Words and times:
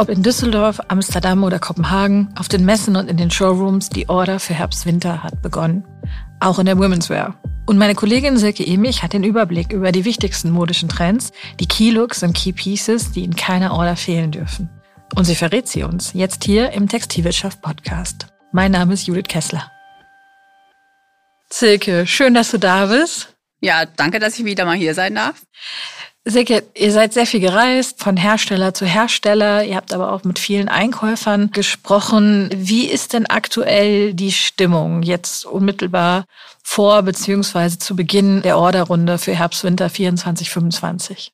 Ob 0.00 0.08
in 0.08 0.22
Düsseldorf, 0.22 0.80
Amsterdam 0.88 1.44
oder 1.44 1.58
Kopenhagen, 1.58 2.32
auf 2.38 2.48
den 2.48 2.64
Messen 2.64 2.96
und 2.96 3.10
in 3.10 3.18
den 3.18 3.30
Showrooms, 3.30 3.90
die 3.90 4.08
Order 4.08 4.40
für 4.40 4.54
Herbst-Winter 4.54 5.22
hat 5.22 5.42
begonnen. 5.42 5.84
Auch 6.40 6.58
in 6.58 6.64
der 6.64 6.78
Women's 6.78 7.10
Wear. 7.10 7.38
Und 7.66 7.76
meine 7.76 7.94
Kollegin 7.94 8.38
Silke 8.38 8.66
Emich 8.66 9.02
hat 9.02 9.12
den 9.12 9.24
Überblick 9.24 9.74
über 9.74 9.92
die 9.92 10.06
wichtigsten 10.06 10.52
modischen 10.52 10.88
Trends, 10.88 11.32
die 11.60 11.68
Keylooks 11.68 12.22
und 12.22 12.32
Key 12.32 12.52
Pieces, 12.52 13.12
die 13.12 13.24
in 13.24 13.36
keiner 13.36 13.74
Order 13.74 13.94
fehlen 13.94 14.30
dürfen. 14.30 14.70
Und 15.16 15.26
sie 15.26 15.34
verrät 15.34 15.68
sie 15.68 15.82
uns 15.82 16.14
jetzt 16.14 16.44
hier 16.44 16.70
im 16.70 16.88
Textilwirtschaft 16.88 17.60
Podcast. 17.60 18.28
Mein 18.52 18.72
Name 18.72 18.94
ist 18.94 19.06
Judith 19.06 19.28
Kessler. 19.28 19.70
Silke, 21.50 22.06
schön, 22.06 22.32
dass 22.32 22.50
du 22.52 22.58
da 22.58 22.86
bist. 22.86 23.34
Ja, 23.60 23.84
danke, 23.84 24.18
dass 24.18 24.38
ich 24.38 24.46
wieder 24.46 24.64
mal 24.64 24.78
hier 24.78 24.94
sein 24.94 25.14
darf. 25.14 25.42
Silke, 26.26 26.64
ihr 26.74 26.92
seid 26.92 27.14
sehr 27.14 27.24
viel 27.24 27.40
gereist, 27.40 28.02
von 28.02 28.18
Hersteller 28.18 28.74
zu 28.74 28.84
Hersteller. 28.84 29.64
Ihr 29.64 29.76
habt 29.76 29.94
aber 29.94 30.12
auch 30.12 30.22
mit 30.22 30.38
vielen 30.38 30.68
Einkäufern 30.68 31.50
gesprochen. 31.50 32.50
Wie 32.54 32.84
ist 32.86 33.14
denn 33.14 33.24
aktuell 33.24 34.12
die 34.12 34.30
Stimmung 34.30 35.02
jetzt 35.02 35.46
unmittelbar 35.46 36.26
vor 36.62 37.02
beziehungsweise 37.02 37.78
zu 37.78 37.96
Beginn 37.96 38.42
der 38.42 38.58
Orderrunde 38.58 39.18
für 39.18 39.34
Herbst-Winter 39.34 39.90
24, 39.90 40.50
25? 40.50 41.32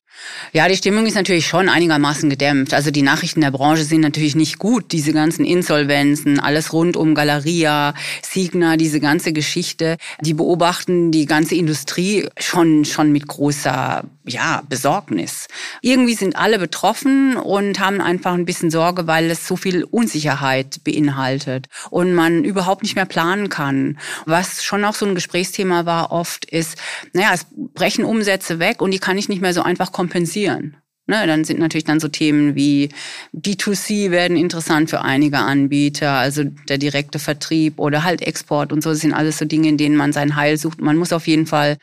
Ja, 0.53 0.67
die 0.67 0.77
Stimmung 0.77 1.05
ist 1.05 1.15
natürlich 1.15 1.45
schon 1.45 1.69
einigermaßen 1.69 2.29
gedämpft. 2.29 2.73
Also 2.73 2.89
die 2.89 3.01
Nachrichten 3.01 3.41
der 3.41 3.51
Branche 3.51 3.83
sind 3.83 4.01
natürlich 4.01 4.35
nicht 4.35 4.59
gut. 4.59 4.91
Diese 4.91 5.13
ganzen 5.13 5.45
Insolvenzen, 5.45 6.39
alles 6.39 6.73
rund 6.73 6.95
um 6.95 7.15
Galeria, 7.15 7.93
Signa, 8.23 8.77
diese 8.77 8.99
ganze 8.99 9.33
Geschichte, 9.33 9.97
die 10.21 10.33
beobachten 10.33 11.11
die 11.11 11.25
ganze 11.25 11.55
Industrie 11.55 12.27
schon, 12.39 12.85
schon 12.85 13.11
mit 13.11 13.27
großer, 13.27 14.05
ja, 14.25 14.63
Besorgnis. 14.67 15.47
Irgendwie 15.81 16.15
sind 16.15 16.35
alle 16.35 16.59
betroffen 16.59 17.35
und 17.35 17.79
haben 17.79 18.01
einfach 18.01 18.33
ein 18.33 18.45
bisschen 18.45 18.71
Sorge, 18.71 19.05
weil 19.05 19.29
es 19.29 19.47
so 19.47 19.55
viel 19.55 19.83
Unsicherheit 19.83 20.83
beinhaltet 20.83 21.67
und 21.89 22.13
man 22.13 22.43
überhaupt 22.43 22.83
nicht 22.83 22.95
mehr 22.95 23.05
planen 23.05 23.49
kann. 23.49 23.99
Was 24.25 24.63
schon 24.63 24.85
auch 24.85 24.95
so 24.95 25.05
ein 25.05 25.13
Gesprächsthema 25.17 25.85
war 25.85 26.11
oft 26.11 26.45
ist, 26.45 26.77
naja, 27.13 27.31
es 27.33 27.47
brechen 27.73 28.05
Umsätze 28.05 28.59
weg 28.59 28.81
und 28.83 28.91
die 28.91 28.99
kann 28.99 29.17
ich 29.17 29.29
nicht 29.29 29.41
mehr 29.41 29.53
so 29.53 29.63
einfach 29.63 29.91
kompensieren. 29.91 30.77
Ne, 31.09 31.25
dann 31.25 31.45
sind 31.45 31.59
natürlich 31.59 31.85
dann 31.85 32.01
so 32.01 32.09
Themen 32.09 32.55
wie 32.55 32.89
D2C 33.33 34.11
werden 34.11 34.35
interessant 34.35 34.89
für 34.89 35.01
einige 35.01 35.37
Anbieter, 35.37 36.11
also 36.11 36.43
der 36.43 36.77
direkte 36.77 37.17
Vertrieb 37.17 37.79
oder 37.79 38.03
halt 38.03 38.21
Export 38.21 38.73
und 38.73 38.83
so. 38.83 38.89
Das 38.89 38.99
sind 38.99 39.13
alles 39.13 39.37
so 39.37 39.45
Dinge, 39.45 39.69
in 39.69 39.77
denen 39.77 39.95
man 39.95 40.11
sein 40.11 40.35
Heil 40.35 40.57
sucht. 40.57 40.81
Man 40.81 40.97
muss 40.97 41.13
auf 41.13 41.25
jeden 41.25 41.45
Fall, 41.45 41.77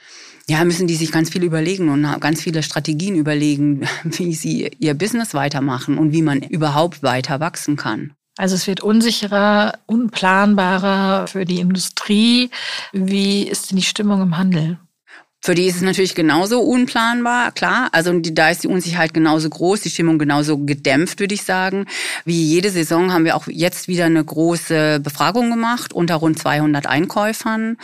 ja, 0.47 0.63
müssen 0.67 0.87
die 0.87 0.95
sich 0.95 1.11
ganz 1.11 1.31
viel 1.31 1.43
überlegen 1.43 1.89
und 1.89 2.07
ganz 2.21 2.43
viele 2.43 2.63
Strategien 2.63 3.17
überlegen, 3.17 3.89
wie 4.05 4.35
sie 4.35 4.71
ihr 4.79 4.93
Business 4.93 5.33
weitermachen 5.33 5.97
und 5.97 6.13
wie 6.13 6.23
man 6.23 6.43
überhaupt 6.43 7.03
weiter 7.03 7.41
wachsen 7.41 7.77
kann. 7.77 8.13
Also 8.37 8.57
es 8.57 8.67
wird 8.67 8.81
unsicherer, 8.81 9.75
unplanbarer 9.87 11.27
für 11.29 11.45
die 11.45 11.61
Industrie. 11.61 12.51
Wie 12.93 13.45
ist 13.45 13.71
denn 13.71 13.77
die 13.77 13.85
Stimmung 13.85 14.23
im 14.23 14.37
Handel? 14.37 14.79
Für 15.45 15.55
die 15.55 15.67
ist 15.67 15.77
es 15.77 15.83
natürlich 15.83 16.15
genauso 16.15 16.63
unplanbar, 16.63 17.53
klar. 17.53 17.91
Also 17.93 18.19
da 18.19 18.49
ist 18.49 18.65
die 18.65 18.69
Unsicherheit 18.69 19.13
genauso 19.13 19.51
groß, 19.51 19.83
die 19.83 19.91
Stimmung 19.91 20.19
genauso 20.19 20.57
gedämpft, 20.57 21.21
würde 21.21 21.35
ich 21.35 21.43
sagen. 21.43 21.85
Wie 22.25 22.43
jede 22.43 22.71
Saison 22.71 23.13
haben 23.13 23.27
wir 23.27 23.37
auch 23.37 23.47
jetzt 23.47 23.87
wieder 23.87 24.07
eine 24.07 24.25
große 24.25 25.01
Befragung 25.01 25.51
gemacht 25.51 25.93
unter 25.93 26.15
rund 26.15 26.39
200 26.39 26.87
Einkäufern. 26.87 27.77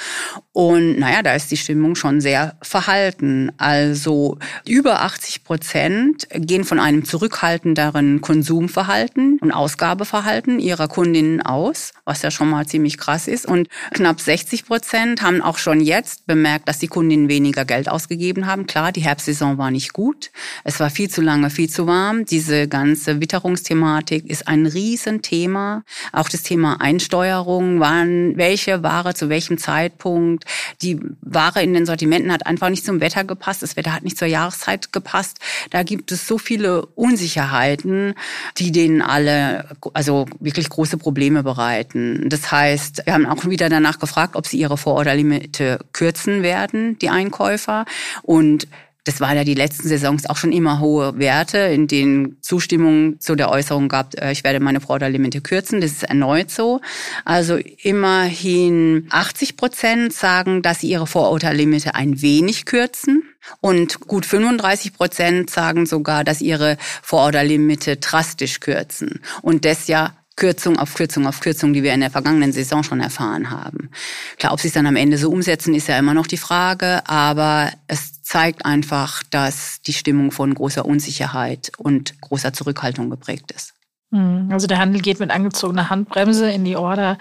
Und 0.53 0.99
naja, 0.99 1.23
da 1.23 1.35
ist 1.35 1.51
die 1.51 1.59
Stimmung 1.59 1.97
schon 1.97 2.23
sehr 2.23 2.57
verhalten. 2.63 3.53
Also 3.59 4.39
über 4.67 5.03
80 5.03 5.45
Prozent 5.45 6.29
gehen 6.31 6.65
von 6.65 6.81
einem 6.81 7.05
zurückhaltenderen 7.05 8.23
Konsumverhalten 8.23 9.39
und 9.39 9.53
Ausgabeverhalten 9.53 10.61
ihrer 10.61 10.89
Kundinnen 10.89 11.43
aus, 11.43 11.93
was 12.07 12.23
ja 12.23 12.31
schon 12.31 12.49
mal 12.49 12.65
ziemlich 12.65 12.97
krass 12.97 13.29
ist. 13.29 13.45
Und 13.45 13.69
knapp 13.93 14.19
60 14.19 14.65
Prozent 14.65 15.21
haben 15.21 15.43
auch 15.43 15.59
schon 15.59 15.81
jetzt 15.81 16.27
bemerkt, 16.27 16.67
dass 16.67 16.79
die 16.79 16.89
Kundinnen 16.89 17.29
weniger 17.29 17.50
weniger 17.51 17.65
Geld 17.65 17.89
ausgegeben 17.89 18.47
haben. 18.47 18.67
Klar, 18.67 18.93
die 18.93 19.01
Herbstsaison 19.01 19.59
war 19.59 19.73
nicht 19.73 19.93
gut. 19.93 20.31
Es 20.63 20.79
war 20.79 20.89
viel 20.89 21.11
zu 21.11 21.21
lange, 21.21 21.51
viel 21.51 21.69
zu 21.69 21.87
warm. 21.87 22.25
Diese 22.25 22.69
ganze 22.69 23.21
Witterungsthematik 23.21 24.31
ist 24.31 24.47
ein 24.47 24.67
Riesenthema. 24.67 25.83
Auch 26.13 26.29
das 26.29 26.43
Thema 26.43 26.81
Einsteuerung, 26.81 27.81
wann, 27.81 28.37
welche 28.37 28.85
Ware 28.85 29.15
zu 29.15 29.29
welchem 29.29 29.59
Zeitpunkt. 29.59 30.45
Die 30.81 31.01
Ware 31.23 31.63
in 31.63 31.75
den 31.75 31.87
Sortimenten 31.87 32.33
hat 32.33 32.47
einfach 32.47 32.69
nicht 32.69 32.85
zum 32.85 33.01
Wetter 33.01 33.25
gepasst. 33.25 33.63
Das 33.65 33.77
Wetter 33.77 33.93
hat 33.93 34.05
nicht 34.05 34.17
zur 34.17 34.29
Jahreszeit 34.29 34.93
gepasst. 34.93 35.41
Da 35.71 35.83
gibt 35.83 36.13
es 36.13 36.29
so 36.29 36.39
viele 36.39 36.87
Unsicherheiten, 36.87 38.15
die 38.59 38.71
denen 38.71 39.03
alle, 39.03 39.65
also 39.93 40.27
wirklich 40.39 40.69
große 40.69 40.99
Probleme 40.99 41.43
bereiten. 41.43 42.29
Das 42.29 42.53
heißt, 42.53 43.03
wir 43.07 43.15
haben 43.15 43.27
auch 43.27 43.45
wieder 43.47 43.69
danach 43.69 43.99
gefragt, 43.99 44.37
ob 44.37 44.47
sie 44.47 44.59
ihre 44.59 44.77
Vororderlimite 44.77 45.81
kürzen 45.93 46.45
werden, 46.45 46.97
die 47.01 47.11
Einkäufe. 47.11 47.40
Einkäufer 47.41 47.85
und 48.23 48.69
das 49.05 49.19
waren 49.19 49.35
ja 49.35 49.45
die 49.45 49.55
letzten 49.55 49.89
Saisons 49.89 50.29
auch 50.29 50.37
schon 50.37 50.53
immer 50.53 50.79
hohe 50.79 51.19
Werte, 51.19 51.57
in 51.57 51.87
denen 51.87 52.37
Zustimmung 52.43 53.19
zu 53.19 53.35
der 53.35 53.51
Äußerung 53.51 53.89
gab, 53.89 54.15
äh, 54.21 54.31
ich 54.31 54.45
werde 54.45 54.61
meine 54.61 54.83
Vorderlimite 54.83 55.41
kürzen. 55.41 55.81
Das 55.81 55.91
ist 55.91 56.03
erneut 56.05 56.51
so. 56.51 56.83
Also 57.25 57.57
immerhin 57.57 59.07
80 59.09 59.57
Prozent 59.57 60.13
sagen, 60.13 60.61
dass 60.61 60.81
sie 60.81 60.91
ihre 60.91 61.07
Vorurteillimite 61.07 61.95
ein 61.95 62.21
wenig 62.21 62.67
kürzen. 62.67 63.23
Und 63.63 64.01
gut 64.01 64.27
35 64.27 64.93
Prozent 64.93 65.49
sagen 65.49 65.87
sogar, 65.87 66.23
dass 66.23 66.43
ihre 66.43 66.77
Vororderlimite 67.03 67.97
drastisch 67.97 68.61
kürzen. 68.61 69.23
Und 69.41 69.65
das 69.65 69.89
ja 69.89 70.15
Kürzung 70.41 70.79
auf 70.79 70.95
Kürzung 70.95 71.27
auf 71.27 71.41
Kürzung, 71.41 71.75
die 71.75 71.83
wir 71.83 71.93
in 71.93 72.01
der 72.01 72.11
vergangenen 72.11 72.51
Saison 72.51 72.83
schon 72.83 73.01
erfahren 73.01 73.51
haben. 73.51 73.91
Klar, 74.39 74.55
ob 74.55 74.61
sie 74.61 74.69
es 74.69 74.75
dann 74.75 74.87
am 74.87 74.97
Ende 74.97 75.19
so 75.19 75.31
umsetzen, 75.31 75.75
ist 75.75 75.87
ja 75.87 75.99
immer 75.99 76.15
noch 76.15 76.27
die 76.27 76.39
Frage, 76.39 77.07
aber 77.07 77.71
es 77.89 78.23
zeigt 78.23 78.65
einfach, 78.65 79.23
dass 79.31 79.83
die 79.83 79.93
Stimmung 79.93 80.33
von 80.33 80.55
großer 80.55 80.87
Unsicherheit 80.87 81.73
und 81.77 82.19
großer 82.23 82.55
Zurückhaltung 82.55 83.11
geprägt 83.11 83.53
ist. 83.53 83.75
Hm, 84.13 84.49
also 84.51 84.67
der 84.67 84.79
Handel 84.79 85.03
geht 85.03 85.21
mit 85.21 85.31
angezogener 85.31 85.91
Handbremse 85.91 86.51
in 86.51 86.65
die 86.65 86.77
Order 86.77 87.19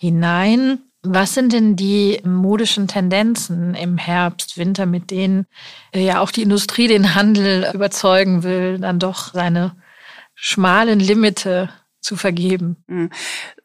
hinein. 0.00 0.78
Was 1.02 1.34
sind 1.34 1.52
denn 1.52 1.76
die 1.76 2.22
modischen 2.24 2.88
Tendenzen 2.88 3.74
im 3.74 3.98
Herbst, 3.98 4.56
Winter, 4.56 4.86
mit 4.86 5.10
denen 5.10 5.46
äh, 5.92 6.02
ja 6.02 6.20
auch 6.20 6.30
die 6.30 6.42
Industrie 6.42 6.88
den 6.88 7.14
Handel 7.14 7.70
überzeugen 7.74 8.44
will, 8.44 8.78
dann 8.78 8.98
doch 8.98 9.34
seine 9.34 9.76
schmalen 10.34 11.00
Limite 11.00 11.68
zu 12.02 12.16
vergeben. 12.16 12.76
Mhm. 12.88 13.10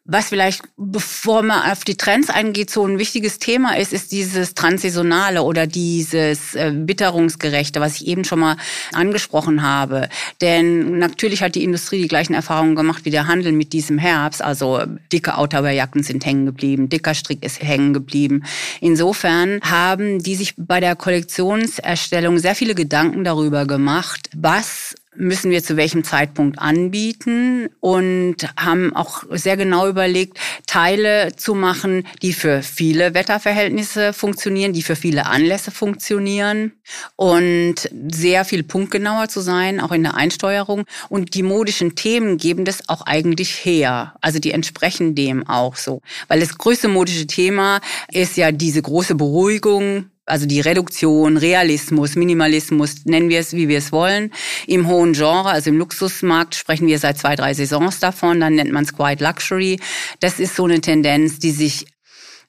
Was 0.10 0.30
vielleicht, 0.30 0.62
bevor 0.78 1.42
man 1.44 1.70
auf 1.70 1.84
die 1.84 1.98
Trends 1.98 2.30
eingeht, 2.30 2.70
so 2.70 2.86
ein 2.86 2.98
wichtiges 2.98 3.40
Thema 3.40 3.76
ist, 3.76 3.92
ist 3.92 4.14
dieses 4.14 4.54
Transsaisonale 4.54 5.44
oder 5.44 5.68
dieses 5.68 6.56
äh, 6.56 6.72
Witterungsgerechte, 6.74 7.82
was 7.82 8.00
ich 8.00 8.08
eben 8.08 8.24
schon 8.24 8.40
mal 8.40 8.56
angesprochen 8.94 9.64
habe. 9.64 10.08
Denn 10.40 10.98
natürlich 10.98 11.42
hat 11.44 11.56
die 11.56 11.64
Industrie 11.66 12.02
die 12.02 12.08
gleichen 12.08 12.34
Erfahrungen 12.34 12.76
gemacht 12.76 13.04
wie 13.04 13.10
der 13.10 13.28
Handel 13.28 13.52
mit 13.52 13.74
diesem 13.74 13.98
Herbst. 13.98 14.42
Also 14.42 14.82
dicke 15.12 15.38
Outerwearjacken 15.38 16.04
sind 16.04 16.26
hängen 16.26 16.46
geblieben, 16.46 16.88
dicker 16.88 17.14
Strick 17.14 17.44
ist 17.44 17.62
hängen 17.62 17.94
geblieben. 17.94 18.44
Insofern 18.80 19.60
haben 19.62 20.24
die 20.24 20.36
sich 20.36 20.54
bei 20.56 20.80
der 20.80 20.96
Kollektionserstellung 20.96 22.38
sehr 22.38 22.56
viele 22.56 22.76
Gedanken 22.76 23.26
darüber 23.26 23.66
gemacht, 23.66 24.30
was 24.34 24.96
müssen 25.18 25.52
wir 25.52 25.64
zu 25.64 25.78
welchem 25.78 26.04
Zeitpunkt 26.04 26.60
anbieten 26.60 27.70
und 27.80 28.36
haben 28.58 28.96
auch 28.96 29.24
sehr 29.32 29.58
genau 29.58 29.88
überlegt, 29.88 30.40
Teile 30.68 31.36
zu 31.36 31.56
machen, 31.56 32.06
die 32.22 32.34
für 32.34 32.62
viele 32.62 33.14
Wetterverhältnisse 33.14 34.14
funktionieren, 34.14 34.74
die 34.74 34.84
für 34.84 34.96
viele 34.96 35.26
Anlässe 35.26 35.72
funktionieren 35.72 36.74
und 37.16 37.76
sehr 38.10 38.46
viel 38.46 38.64
punktgenauer 38.64 39.28
zu 39.28 39.42
sein, 39.42 39.80
auch 39.80 39.92
in 39.92 40.04
der 40.04 40.16
Einsteuerung. 40.16 40.86
Und 41.10 41.34
die 41.34 41.44
modischen 41.44 41.96
Themen 41.96 42.38
geben 42.38 42.66
das 42.66 42.88
auch 42.88 43.02
eigentlich 43.02 43.66
her. 43.66 44.16
Also 44.22 44.40
die 44.40 44.52
entsprechen 44.52 45.16
dem 45.16 45.48
auch 45.48 45.76
so. 45.76 46.02
Weil 46.28 46.40
das 46.40 46.58
größte 46.58 46.88
modische 46.88 47.28
Thema 47.28 47.82
ist 48.12 48.38
ja 48.38 48.52
diese 48.52 48.82
große 48.82 49.16
Beruhigung, 49.16 50.12
also 50.28 50.46
die 50.46 50.60
Reduktion, 50.60 51.38
Realismus, 51.38 52.16
Minimalismus, 52.16 53.06
nennen 53.06 53.30
wir 53.30 53.40
es, 53.40 53.54
wie 53.54 53.68
wir 53.68 53.80
es 53.80 53.92
wollen. 53.92 54.32
Im 54.68 54.88
hohen 54.88 55.14
Genre, 55.14 55.50
also 55.50 55.70
im 55.70 55.78
Luxusmarkt, 55.78 56.56
sprechen 56.56 56.88
wir 56.88 57.00
seit 57.00 57.18
zwei, 57.18 57.36
drei 57.36 57.54
Saisons 57.54 58.00
davon, 58.00 58.40
dann 58.40 58.56
nennt 58.56 58.72
man 58.72 58.84
es 58.84 58.94
Quiet 58.94 59.22
Luxury. 59.22 59.80
Das 60.20 60.40
ist 60.40 60.56
so 60.56 60.66
eine 60.66 60.82
Tendenz, 60.82 61.40
die 61.40 61.52
sich 61.52 61.88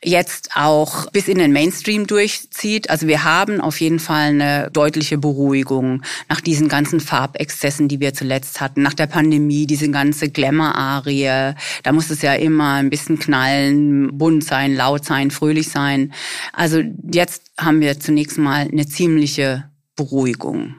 jetzt 0.03 0.51
auch 0.55 1.11
bis 1.11 1.27
in 1.27 1.39
den 1.39 1.53
Mainstream 1.53 2.07
durchzieht. 2.07 2.89
Also 2.89 3.09
wir 3.09 3.25
haben 3.25 3.61
auf 3.61 3.81
jeden 3.81 3.99
Fall 3.99 4.29
eine 4.29 4.71
deutliche 4.71 5.19
Beruhigung 5.19 6.03
nach 6.29 6.41
diesen 6.41 6.69
ganzen 6.69 7.01
Farbexzessen, 7.01 7.89
die 7.89 7.99
wir 7.99 8.15
zuletzt 8.15 8.61
hatten, 8.61 8.83
nach 8.83 8.95
der 8.95 9.09
Pandemie, 9.09 9.67
diese 9.67 9.91
ganze 9.91 10.31
Glamour-Arie. 10.31 11.55
Da 11.83 11.93
muss 11.93 12.11
es 12.11 12.23
ja 12.23 12.35
immer 12.35 12.75
ein 12.75 12.91
bisschen 12.91 13.19
knallen, 13.19 14.17
bunt 14.17 14.45
sein, 14.45 14.75
laut 14.75 15.05
sein, 15.05 15.31
fröhlich 15.31 15.69
sein. 15.69 16.13
Also 16.53 16.81
jetzt 17.13 17.51
haben 17.59 17.81
wir 17.81 17.99
zunächst 17.99 18.39
mal 18.39 18.69
eine 18.71 18.87
ziemliche 18.87 19.71
Beruhigung. 19.97 20.77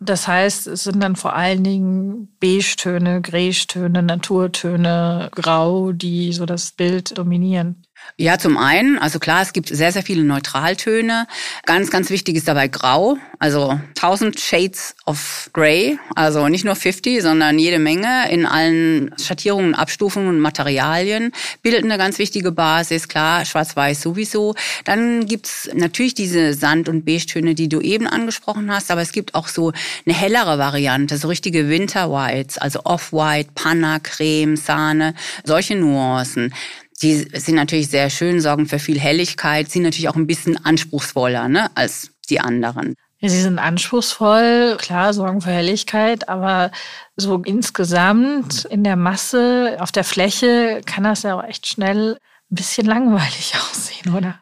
Das 0.00 0.28
heißt, 0.28 0.68
es 0.68 0.84
sind 0.84 1.00
dann 1.02 1.16
vor 1.16 1.34
allen 1.34 1.64
Dingen 1.64 2.28
Beige-Töne, 2.38 3.20
Grey-Töne, 3.20 4.02
Naturtöne, 4.02 5.28
Grau, 5.32 5.90
die 5.90 6.32
so 6.32 6.46
das 6.46 6.70
Bild 6.70 7.18
dominieren. 7.18 7.82
Ja, 8.16 8.38
zum 8.38 8.56
einen, 8.56 8.98
also 8.98 9.18
klar, 9.18 9.42
es 9.42 9.52
gibt 9.52 9.68
sehr, 9.68 9.92
sehr 9.92 10.02
viele 10.02 10.24
Neutraltöne. 10.24 11.26
Ganz, 11.66 11.90
ganz 11.90 12.10
wichtig 12.10 12.36
ist 12.36 12.48
dabei 12.48 12.68
Grau, 12.68 13.18
also 13.38 13.78
1000 13.90 14.40
Shades 14.40 14.96
of 15.06 15.50
Grey, 15.52 15.98
also 16.16 16.48
nicht 16.48 16.64
nur 16.64 16.74
50, 16.74 17.22
sondern 17.22 17.58
jede 17.58 17.78
Menge 17.78 18.30
in 18.30 18.46
allen 18.46 19.14
Schattierungen, 19.22 19.74
Abstufungen 19.74 20.28
und 20.28 20.40
Materialien, 20.40 21.32
bildet 21.62 21.84
eine 21.84 21.98
ganz 21.98 22.18
wichtige 22.18 22.50
Basis, 22.50 23.08
klar, 23.08 23.44
schwarz-weiß 23.44 24.00
sowieso. 24.00 24.54
Dann 24.84 25.26
gibt's 25.26 25.68
natürlich 25.72 26.14
diese 26.14 26.54
Sand- 26.54 26.88
und 26.88 27.04
Beige-Töne, 27.04 27.54
die 27.54 27.68
du 27.68 27.80
eben 27.80 28.06
angesprochen 28.08 28.72
hast, 28.72 28.90
aber 28.90 29.02
es 29.02 29.12
gibt 29.12 29.34
auch 29.34 29.48
so 29.48 29.72
eine 30.06 30.14
hellere 30.14 30.58
Variante, 30.58 31.18
so 31.18 31.28
richtige 31.28 31.68
Winter-Whites, 31.68 32.58
also 32.58 32.80
Off-White, 32.84 33.50
Panna, 33.54 34.00
Creme, 34.00 34.56
Sahne, 34.56 35.14
solche 35.44 35.76
Nuancen. 35.76 36.52
Die 37.02 37.28
sind 37.32 37.54
natürlich 37.54 37.88
sehr 37.88 38.10
schön, 38.10 38.40
sorgen 38.40 38.66
für 38.66 38.78
viel 38.78 38.98
Helligkeit, 38.98 39.70
sind 39.70 39.82
natürlich 39.82 40.08
auch 40.08 40.16
ein 40.16 40.26
bisschen 40.26 40.64
anspruchsvoller 40.64 41.48
ne, 41.48 41.70
als 41.76 42.10
die 42.28 42.40
anderen. 42.40 42.94
Sie 43.20 43.40
sind 43.40 43.58
anspruchsvoll, 43.58 44.76
klar, 44.78 45.12
sorgen 45.12 45.40
für 45.40 45.50
Helligkeit, 45.50 46.28
aber 46.28 46.70
so 47.16 47.36
insgesamt 47.42 48.64
in 48.66 48.84
der 48.84 48.94
Masse, 48.94 49.76
auf 49.80 49.90
der 49.90 50.04
Fläche 50.04 50.82
kann 50.86 51.02
das 51.02 51.24
ja 51.24 51.36
auch 51.36 51.42
echt 51.42 51.66
schnell 51.66 52.18
ein 52.50 52.54
bisschen 52.54 52.86
langweilig 52.86 53.54
aussehen, 53.56 54.14
oder? 54.14 54.38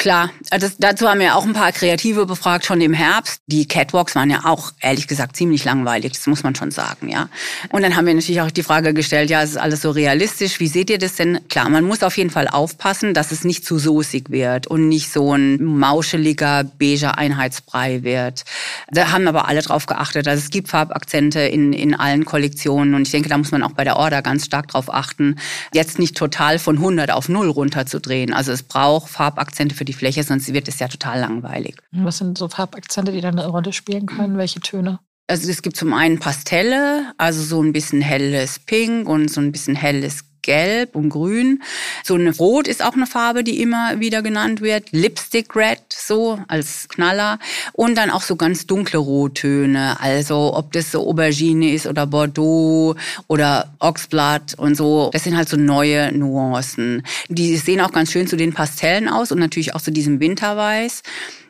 Klar, 0.00 0.30
also 0.50 0.68
dazu 0.78 1.08
haben 1.08 1.18
wir 1.18 1.34
auch 1.34 1.44
ein 1.44 1.54
paar 1.54 1.72
Kreative 1.72 2.24
befragt 2.24 2.64
schon 2.64 2.80
im 2.80 2.92
Herbst. 2.92 3.42
Die 3.48 3.66
Catwalks 3.66 4.14
waren 4.14 4.30
ja 4.30 4.44
auch 4.44 4.70
ehrlich 4.80 5.08
gesagt 5.08 5.34
ziemlich 5.34 5.64
langweilig, 5.64 6.12
das 6.12 6.28
muss 6.28 6.44
man 6.44 6.54
schon 6.54 6.70
sagen, 6.70 7.08
ja. 7.08 7.28
Und 7.70 7.82
dann 7.82 7.96
haben 7.96 8.06
wir 8.06 8.14
natürlich 8.14 8.40
auch 8.40 8.52
die 8.52 8.62
Frage 8.62 8.94
gestellt, 8.94 9.28
ja, 9.28 9.42
ist 9.42 9.58
alles 9.58 9.82
so 9.82 9.90
realistisch? 9.90 10.60
Wie 10.60 10.68
seht 10.68 10.88
ihr 10.88 10.98
das 10.98 11.16
denn? 11.16 11.40
Klar, 11.48 11.68
man 11.68 11.82
muss 11.82 12.04
auf 12.04 12.16
jeden 12.16 12.30
Fall 12.30 12.46
aufpassen, 12.46 13.12
dass 13.12 13.32
es 13.32 13.42
nicht 13.42 13.64
zu 13.64 13.80
soßig 13.80 14.26
wird 14.28 14.68
und 14.68 14.88
nicht 14.88 15.12
so 15.12 15.34
ein 15.34 15.64
mauscheliger 15.64 16.62
beiger 16.62 17.18
Einheitsbrei 17.18 18.04
wird. 18.04 18.44
Da 18.92 19.10
haben 19.10 19.26
aber 19.26 19.48
alle 19.48 19.62
drauf 19.62 19.86
geachtet. 19.86 20.28
Also 20.28 20.44
es 20.44 20.50
gibt 20.50 20.68
Farbakzente 20.68 21.40
in, 21.40 21.72
in 21.72 21.96
allen 21.96 22.24
Kollektionen 22.24 22.94
und 22.94 23.02
ich 23.02 23.10
denke, 23.10 23.28
da 23.28 23.36
muss 23.36 23.50
man 23.50 23.64
auch 23.64 23.72
bei 23.72 23.82
der 23.82 23.96
Order 23.96 24.22
ganz 24.22 24.44
stark 24.44 24.68
drauf 24.68 24.94
achten, 24.94 25.40
jetzt 25.74 25.98
nicht 25.98 26.16
total 26.16 26.60
von 26.60 26.76
100 26.76 27.10
auf 27.10 27.28
0 27.28 27.48
runterzudrehen. 27.48 28.32
Also 28.32 28.52
es 28.52 28.62
braucht 28.62 29.10
Farbakzente 29.10 29.74
für 29.74 29.87
die 29.88 29.92
Fläche, 29.94 30.22
sonst 30.22 30.52
wird 30.52 30.68
es 30.68 30.78
ja 30.78 30.88
total 30.88 31.20
langweilig. 31.20 31.76
Was 31.92 32.18
sind 32.18 32.38
so 32.38 32.48
Farbakzente, 32.48 33.12
die 33.12 33.20
dann 33.20 33.38
eine 33.38 33.48
Rolle 33.48 33.72
spielen 33.72 34.06
können? 34.06 34.38
Welche 34.38 34.60
Töne? 34.60 35.00
Also 35.26 35.50
es 35.50 35.60
gibt 35.60 35.76
zum 35.76 35.92
einen 35.92 36.18
Pastelle, 36.18 37.12
also 37.18 37.42
so 37.42 37.62
ein 37.62 37.72
bisschen 37.72 38.00
helles 38.00 38.60
Pink 38.60 39.06
und 39.08 39.30
so 39.30 39.40
ein 39.40 39.52
bisschen 39.52 39.74
helles 39.74 40.24
Gelb 40.42 40.96
und 40.96 41.10
Grün. 41.10 41.62
So 42.04 42.14
eine 42.14 42.34
Rot 42.36 42.68
ist 42.68 42.84
auch 42.84 42.94
eine 42.94 43.06
Farbe, 43.06 43.44
die 43.44 43.60
immer 43.60 44.00
wieder 44.00 44.22
genannt 44.22 44.60
wird. 44.60 44.92
Lipstick 44.92 45.54
Red, 45.54 45.80
so 45.90 46.38
als 46.48 46.88
Knaller. 46.88 47.38
Und 47.72 47.96
dann 47.96 48.10
auch 48.10 48.22
so 48.22 48.36
ganz 48.36 48.66
dunkle 48.66 48.98
Rottöne. 48.98 50.00
Also 50.00 50.54
ob 50.54 50.72
das 50.72 50.92
so 50.92 51.06
Aubergine 51.06 51.72
ist 51.72 51.86
oder 51.86 52.06
Bordeaux 52.06 52.96
oder 53.26 53.72
Oxblood 53.78 54.54
und 54.56 54.76
so. 54.76 55.10
Das 55.12 55.24
sind 55.24 55.36
halt 55.36 55.48
so 55.48 55.56
neue 55.56 56.12
Nuancen. 56.12 57.02
Die 57.28 57.56
sehen 57.56 57.80
auch 57.80 57.92
ganz 57.92 58.12
schön 58.12 58.26
zu 58.26 58.36
den 58.36 58.52
Pastellen 58.52 59.08
aus 59.08 59.32
und 59.32 59.38
natürlich 59.38 59.74
auch 59.74 59.80
zu 59.80 59.92
diesem 59.92 60.20
Winterweiß. 60.20 61.02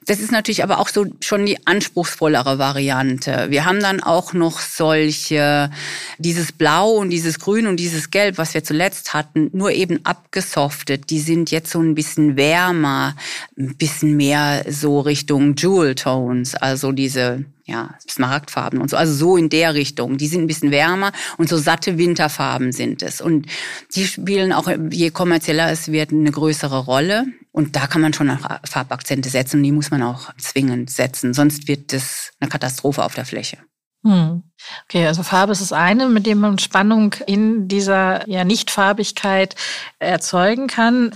Das 0.09 0.21
ist 0.21 0.33
natürlich 0.33 0.63
aber 0.63 0.79
auch 0.79 0.89
so 0.89 1.05
schon 1.21 1.45
die 1.45 1.67
anspruchsvollere 1.67 2.59
Variante. 2.59 3.49
Wir 3.51 3.67
haben 3.67 3.81
dann 3.81 4.03
auch 4.03 4.33
noch 4.33 4.59
solche, 4.59 5.71
dieses 6.17 6.51
Blau 6.51 6.93
und 6.93 7.11
dieses 7.11 7.39
Grün 7.39 7.67
und 7.67 7.77
dieses 7.77 8.11
Gelb, 8.11 8.39
was 8.39 8.55
wir 8.55 8.65
zuletzt 8.65 9.13
hatten, 9.13 9.51
nur 9.53 9.71
eben 9.73 10.07
abgesoftet. 10.07 11.11
Die 11.11 11.21
sind 11.21 11.51
jetzt 11.51 11.71
so 11.71 11.81
ein 11.81 11.95
bisschen 11.95 12.39
wärmer, 12.39 13.17
ein 13.59 13.77
bisschen 13.77 14.17
mehr 14.17 14.65
so 14.67 15.01
Richtung 15.01 15.57
Jewel 15.57 15.95
Tones, 15.95 16.55
also 16.55 16.93
diese 16.93 17.45
ja, 17.67 17.95
Smaragdfarben 18.09 18.81
und 18.81 18.89
so. 18.89 18.97
Also 18.97 19.13
so 19.13 19.37
in 19.37 19.51
der 19.51 19.75
Richtung. 19.75 20.17
Die 20.17 20.29
sind 20.29 20.41
ein 20.41 20.47
bisschen 20.47 20.71
wärmer 20.71 21.13
und 21.37 21.51
so 21.51 21.59
satte 21.59 21.99
Winterfarben 21.99 22.73
sind 22.73 23.03
es. 23.03 23.21
Und 23.21 23.47
die 23.95 24.07
spielen 24.07 24.55
auch, 24.55 24.71
je 24.91 25.11
kommerzieller 25.11 25.71
es 25.71 25.93
wird, 25.93 26.13
eine 26.13 26.31
größere 26.31 26.87
Rolle. 26.87 27.27
Und 27.53 27.77
da 27.77 27.87
kann 27.87 28.03
man 28.03 28.13
schon 28.13 28.39
Farbakzente 28.65 29.29
setzen 29.29 29.59
und 29.59 29.63
die 29.65 29.73
muss 29.73 29.91
man 29.91 30.03
auch 30.03 30.35
zwingend 30.37 30.91
setzen. 30.91 31.35
Sonst 31.35 31.69
wird 31.69 31.93
das 31.93 32.31
eine 32.41 32.49
Katastrophe 32.49 33.05
auf 33.05 33.15
der 33.15 33.25
Fläche. 33.25 33.59
Hm. 34.05 34.43
Okay, 34.85 35.07
also 35.07 35.23
Farbe 35.23 35.53
ist 35.53 35.61
das 35.61 35.73
eine, 35.73 36.09
mit 36.09 36.27
dem 36.27 36.41
man 36.41 36.59
Spannung 36.59 37.15
in 37.27 37.69
dieser 37.69 38.29
ja 38.29 38.45
Nichtfarbigkeit 38.45 39.55
erzeugen 39.99 40.67
kann. 40.67 41.13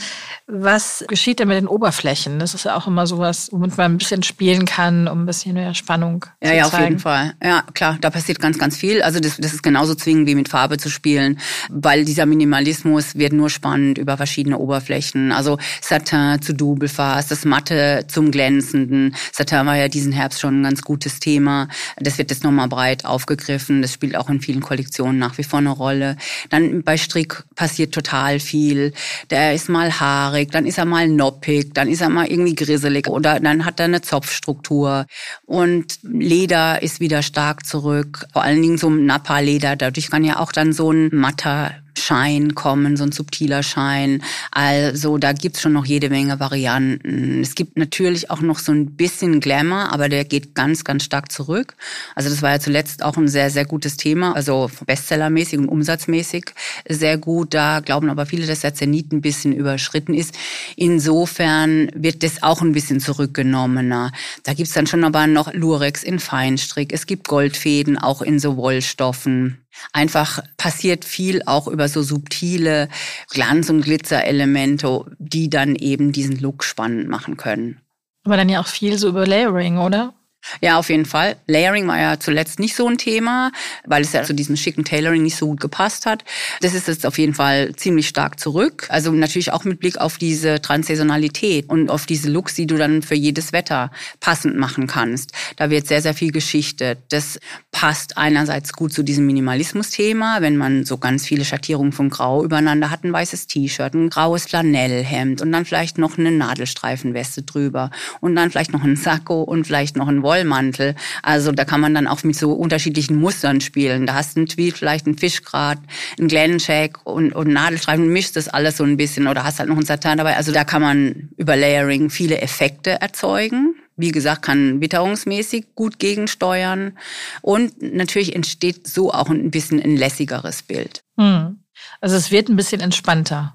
Was 0.47 1.05
geschieht 1.09 1.41
denn 1.41 1.49
mit 1.49 1.56
den 1.56 1.67
Oberflächen? 1.67 2.39
Das 2.39 2.55
ist 2.55 2.65
ja 2.65 2.77
auch 2.77 2.87
immer 2.87 3.06
sowas, 3.06 3.49
womit 3.50 3.77
man 3.77 3.93
ein 3.93 3.99
bisschen 3.99 4.23
spielen 4.23 4.65
kann, 4.65 5.09
um 5.09 5.23
ein 5.23 5.27
bisschen 5.27 5.55
mehr 5.55 5.75
Spannung 5.75 6.27
ja, 6.41 6.49
zu 6.49 6.55
ja. 6.55 6.61
Ja, 6.61 6.67
auf 6.67 6.79
jeden 6.79 6.99
Fall. 6.99 7.35
Ja, 7.43 7.65
klar, 7.75 7.99
da 8.00 8.11
passiert 8.11 8.39
ganz, 8.39 8.59
ganz 8.59 8.77
viel. 8.77 9.03
Also 9.03 9.19
das, 9.19 9.37
das 9.39 9.55
ist 9.55 9.62
genauso 9.62 9.95
zwingend 9.95 10.29
wie 10.29 10.35
mit 10.35 10.49
Farbe 10.49 10.79
zu 10.79 10.88
spielen, 10.88 11.41
weil 11.69 12.05
dieser 12.05 12.27
Minimalismus 12.27 13.17
wird 13.17 13.33
nur 13.33 13.50
spannend 13.50 13.99
über 13.99 14.17
verschiedene 14.17 14.59
Oberflächen. 14.59 15.33
Also 15.33 15.59
Satin 15.81 16.41
zu 16.43 16.55
Doubleface, 16.55 17.27
das 17.27 17.45
Matte 17.45 18.05
zum 18.09 18.31
Glänzenden. 18.31 19.17
Satin 19.33 19.67
war 19.67 19.77
ja 19.77 19.88
diesen 19.88 20.12
Herbst 20.12 20.41
schon 20.41 20.61
ein 20.61 20.62
ganz 20.62 20.83
gutes 20.83 21.19
Thema. 21.19 21.69
Das 21.99 22.19
wird 22.19 22.31
jetzt 22.31 22.45
nochmal 22.45 22.69
breit 22.69 23.05
aufgegriffen 23.05 23.31
aufgegriffen. 23.32 23.82
Das 23.82 23.93
spielt 23.93 24.17
auch 24.17 24.29
in 24.29 24.40
vielen 24.40 24.61
Kollektionen 24.61 25.19
nach 25.19 25.38
wie 25.38 25.44
vor 25.44 25.58
eine 25.58 25.70
Rolle. 25.70 26.17
Dann 26.50 26.82
bei 26.82 26.96
Strick 26.96 27.44
passiert 27.55 27.93
total 27.94 28.40
viel. 28.40 28.93
Der 29.31 29.55
ist 29.55 29.69
mal 29.69 30.00
haarig, 30.00 30.50
dann 30.50 30.67
ist 30.67 30.79
er 30.79 30.84
mal 30.84 31.08
noppig, 31.08 31.73
dann 31.75 31.88
ist 31.88 32.00
er 32.02 32.08
mal 32.08 32.26
irgendwie 32.26 32.55
grisselig 32.55 33.08
oder 33.08 33.40
dann 33.40 33.64
hat 33.64 33.81
er 33.81 33.87
eine 33.87 34.02
Zopfstruktur. 34.02 35.06
Und 35.46 35.99
Leder 36.02 36.82
ist 36.82 37.00
wieder 37.00 37.23
stark 37.23 37.67
zurück. 37.67 38.26
Vor 38.32 38.43
allen 38.43 38.62
Dingen 38.62 38.79
so 38.79 38.88
ein 38.88 39.06
Nappa-Leder. 39.06 39.76
Dadurch 39.76 40.11
kann 40.11 40.25
ja 40.25 40.38
auch 40.38 40.52
dann 40.52 40.73
so 40.73 40.90
ein 40.90 41.08
matter 41.12 41.81
Schein 41.99 42.55
kommen, 42.55 42.97
so 42.97 43.05
ein 43.05 43.12
subtiler 43.12 43.62
Schein. 43.62 44.23
Also 44.50 45.19
da 45.19 45.33
gibt's 45.33 45.61
schon 45.61 45.73
noch 45.73 45.85
jede 45.85 46.11
Menge 46.11 46.41
Varianten. 46.41 47.41
Es 47.41 47.55
gibt 47.55 47.77
natürlich 47.77 48.31
auch 48.31 48.41
noch 48.41 48.59
so 48.59 48.73
ein 48.73 48.97
bisschen 48.97 49.41
Glamour, 49.41 49.93
aber 49.93 50.09
der 50.09 50.25
geht 50.25 50.55
ganz, 50.55 50.85
ganz 50.85 51.05
stark 51.05 51.31
zurück. 51.33 51.75
Also 52.14 52.28
das 52.31 52.43
war 52.43 52.50
ja 52.50 52.61
zuletzt 52.61 53.02
auch 53.02 53.16
ein 53.16 53.28
sehr, 53.28 53.50
sehr 53.50 53.64
gutes 53.64 53.97
Thema, 53.97 54.35
also 54.35 54.71
bestsellermäßig 54.87 55.59
und 55.59 55.69
umsatzmäßig 55.69 56.52
sehr 56.88 57.19
gut. 57.19 57.55
Da 57.55 57.81
glauben 57.81 58.11
aber 58.11 58.26
viele, 58.26 58.47
dass 58.47 58.61
der 58.61 58.75
Zenit 58.75 59.12
ein 59.12 59.21
bisschen 59.21 59.52
überschritten 59.52 60.14
ist. 60.14 60.35
Insofern 60.76 61.90
wird 61.95 62.23
das 62.23 62.43
auch 62.43 62.62
ein 62.62 62.73
bisschen 62.73 63.00
zurückgenommener. 63.00 64.12
Da 64.45 64.55
gibt's 64.55 64.73
dann 64.73 64.87
schon 64.87 65.05
aber 65.05 65.26
noch 65.26 65.52
Lurex 65.52 66.02
in 66.02 66.19
Feinstrick. 66.19 66.93
Es 66.93 67.07
gibt 67.07 67.28
Goldfäden 67.28 67.99
auch 67.99 68.23
in 68.23 68.38
so 68.38 68.57
Wollstoffen. 68.57 69.62
Einfach 69.93 70.41
passiert 70.57 71.05
viel 71.05 71.43
auch 71.47 71.69
über 71.69 71.88
so 71.88 72.02
subtile 72.02 72.88
Glanz- 73.31 73.71
und 73.71 73.83
Glitzerelemente, 73.83 75.05
die 75.19 75.50
dann 75.50 75.75
eben 75.76 76.12
diesen 76.12 76.38
Look 76.38 76.64
spannend 76.64 77.09
machen 77.09 77.37
können. 77.37 77.81
Aber 78.25 78.37
dann 78.37 78.49
ja 78.49 78.61
auch 78.61 78.67
viel 78.67 78.99
so 78.99 79.09
über 79.09 79.26
Layering, 79.26 79.79
oder? 79.79 80.14
Ja, 80.61 80.78
auf 80.78 80.90
jeden 80.90 81.06
Fall. 81.06 81.37
Layering 81.46 81.87
war 81.87 81.99
ja 81.99 82.18
zuletzt 82.18 82.58
nicht 82.58 82.75
so 82.75 82.88
ein 82.88 82.99
Thema, 82.99 83.52
weil 83.87 84.02
es 84.02 84.12
ja 84.12 84.22
zu 84.22 84.34
diesem 84.34 84.56
schicken 84.56 84.84
Tailoring 84.84 85.22
nicht 85.22 85.37
so 85.37 85.46
gut 85.46 85.61
gepasst 85.61 86.06
hat. 86.06 86.25
Das 86.61 86.75
ist 86.75 86.88
jetzt 86.88 87.06
auf 87.06 87.18
jeden 87.18 87.34
Fall 87.34 87.75
ziemlich 87.76 88.08
stark 88.08 88.38
zurück. 88.38 88.87
Also 88.88 89.12
natürlich 89.12 89.52
auch 89.52 89.64
mit 89.64 89.80
Blick 89.80 89.99
auf 89.99 90.18
diese 90.18 90.61
Transsaisonalität 90.61 91.68
und 91.68 91.90
auf 91.90 92.06
diese 92.06 92.28
Looks, 92.28 92.54
die 92.54 92.66
du 92.66 92.76
dann 92.76 93.02
für 93.02 93.14
jedes 93.14 93.52
Wetter 93.52 93.90
passend 94.20 94.56
machen 94.56 94.87
kannst. 94.87 95.32
Da 95.56 95.70
wird 95.70 95.87
sehr, 95.87 96.02
sehr 96.02 96.14
viel 96.14 96.32
geschichtet. 96.32 96.99
Das 97.11 97.38
passt 97.70 98.18
einerseits 98.18 98.72
gut 98.72 98.92
zu 98.92 99.02
diesem 99.02 99.26
Minimalismus-Thema, 99.26 100.40
wenn 100.40 100.56
man 100.56 100.84
so 100.84 100.99
ganz 100.99 101.26
viele 101.26 101.44
Schattierungen 101.44 101.92
von 101.92 102.11
Grau 102.11 102.44
übereinander 102.44 102.90
hat, 102.90 103.04
ein 103.04 103.12
weißes 103.12 103.46
T-Shirt, 103.46 103.94
ein 103.94 104.11
graues 104.11 104.46
Flanellhemd 104.46 105.40
und 105.40 105.52
dann 105.52 105.64
vielleicht 105.64 105.99
noch 105.99 106.18
eine 106.18 106.30
Nadelstreifenweste 106.30 107.42
drüber 107.42 107.90
und 108.20 108.37
dann 108.37 108.50
vielleicht 108.50 108.72
noch 108.72 108.84
ein 108.84 108.96
Sakko 108.96 109.42
und 109.42 109.66
vielleicht 109.66 109.96
noch 109.96 110.08
ein 110.08 110.22
Wollmantel. 110.33 110.95
Also 111.23 111.53
da 111.53 111.65
kann 111.65 111.81
man 111.81 111.95
dann 111.95 112.07
auch 112.07 112.23
mit 112.25 112.37
so 112.37 112.53
unterschiedlichen 112.53 113.17
Mustern 113.17 113.61
spielen. 113.61 114.07
Da 114.07 114.15
hast 114.15 114.35
du 114.35 114.41
einen 114.41 114.49
Tweed, 114.49 114.79
vielleicht 114.79 115.07
einen 115.07 115.19
Fischgrat, 115.19 115.79
einen 116.19 116.29
Glencheck 116.29 116.99
und, 117.05 117.33
und 117.35 117.49
Nadelstreifen, 117.49 118.09
mischst 118.09 118.37
das 118.37 118.49
alles 118.49 118.79
so 118.79 118.85
ein 118.85 118.97
bisschen 118.97 119.27
oder 119.27 119.45
hast 119.45 119.59
halt 119.59 119.69
noch 119.69 119.77
einen 119.77 119.85
Satin 119.85 120.17
dabei. 120.17 120.37
Also 120.37 120.53
da 120.53 120.65
kann 120.65 120.81
man 120.81 121.29
über 121.37 121.55
Layering 121.55 122.09
viele 122.09 122.41
Effekte 122.41 123.01
erzeugen. 123.01 123.75
Wie 123.97 124.11
gesagt, 124.11 124.43
kann 124.43 124.81
witterungsmäßig 124.81 125.75
gut 125.75 125.99
gegensteuern. 125.99 126.97
Und 127.43 127.83
natürlich 127.83 128.35
entsteht 128.35 128.87
so 128.87 129.12
auch 129.12 129.29
ein 129.29 129.51
bisschen 129.51 129.83
ein 129.83 129.97
lässigeres 129.97 130.62
Bild. 130.62 131.05
Hm. 131.19 131.59
Also 132.01 132.17
es 132.17 132.31
wird 132.31 132.49
ein 132.49 132.57
bisschen 132.57 132.81
entspannter. 132.81 133.55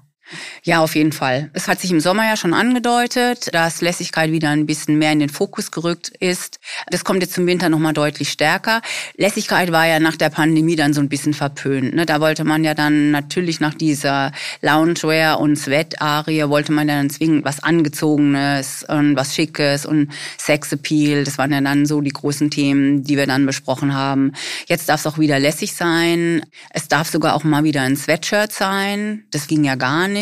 Ja, 0.62 0.80
auf 0.80 0.94
jeden 0.94 1.12
Fall. 1.12 1.50
Es 1.54 1.68
hat 1.68 1.80
sich 1.80 1.90
im 1.90 2.00
Sommer 2.00 2.24
ja 2.24 2.36
schon 2.36 2.52
angedeutet, 2.52 3.48
dass 3.54 3.80
Lässigkeit 3.80 4.30
wieder 4.30 4.50
ein 4.50 4.66
bisschen 4.66 4.98
mehr 4.98 5.12
in 5.12 5.20
den 5.20 5.28
Fokus 5.28 5.70
gerückt 5.70 6.08
ist. 6.20 6.58
Das 6.90 7.04
kommt 7.04 7.22
jetzt 7.22 7.34
zum 7.34 7.46
Winter 7.46 7.68
nochmal 7.68 7.94
deutlich 7.94 8.30
stärker. 8.30 8.82
Lässigkeit 9.16 9.72
war 9.72 9.86
ja 9.86 10.00
nach 10.00 10.16
der 10.16 10.30
Pandemie 10.30 10.76
dann 10.76 10.92
so 10.92 11.00
ein 11.00 11.08
bisschen 11.08 11.32
verpönt. 11.32 11.94
Ne? 11.94 12.04
Da 12.04 12.20
wollte 12.20 12.44
man 12.44 12.64
ja 12.64 12.74
dann 12.74 13.10
natürlich 13.10 13.60
nach 13.60 13.74
dieser 13.74 14.32
Loungewear 14.60 15.40
und 15.40 15.56
Sweat-Arie 15.56 16.48
wollte 16.48 16.72
man 16.72 16.88
ja 16.88 16.96
dann 16.96 17.10
zwingend 17.10 17.44
was 17.44 17.62
Angezogenes 17.62 18.84
und 18.88 19.16
was 19.16 19.34
Schickes 19.34 19.86
und 19.86 20.10
Sexappeal. 20.38 21.24
Das 21.24 21.38
waren 21.38 21.52
ja 21.52 21.60
dann 21.60 21.86
so 21.86 22.00
die 22.00 22.10
großen 22.10 22.50
Themen, 22.50 23.04
die 23.04 23.16
wir 23.16 23.26
dann 23.26 23.46
besprochen 23.46 23.94
haben. 23.94 24.32
Jetzt 24.66 24.88
darf 24.88 25.00
es 25.00 25.06
auch 25.06 25.18
wieder 25.18 25.38
lässig 25.38 25.74
sein. 25.74 26.42
Es 26.70 26.88
darf 26.88 27.08
sogar 27.08 27.34
auch 27.34 27.44
mal 27.44 27.64
wieder 27.64 27.82
ein 27.82 27.96
Sweatshirt 27.96 28.52
sein. 28.52 29.24
Das 29.30 29.46
ging 29.46 29.64
ja 29.64 29.76
gar 29.76 30.08
nicht. 30.08 30.17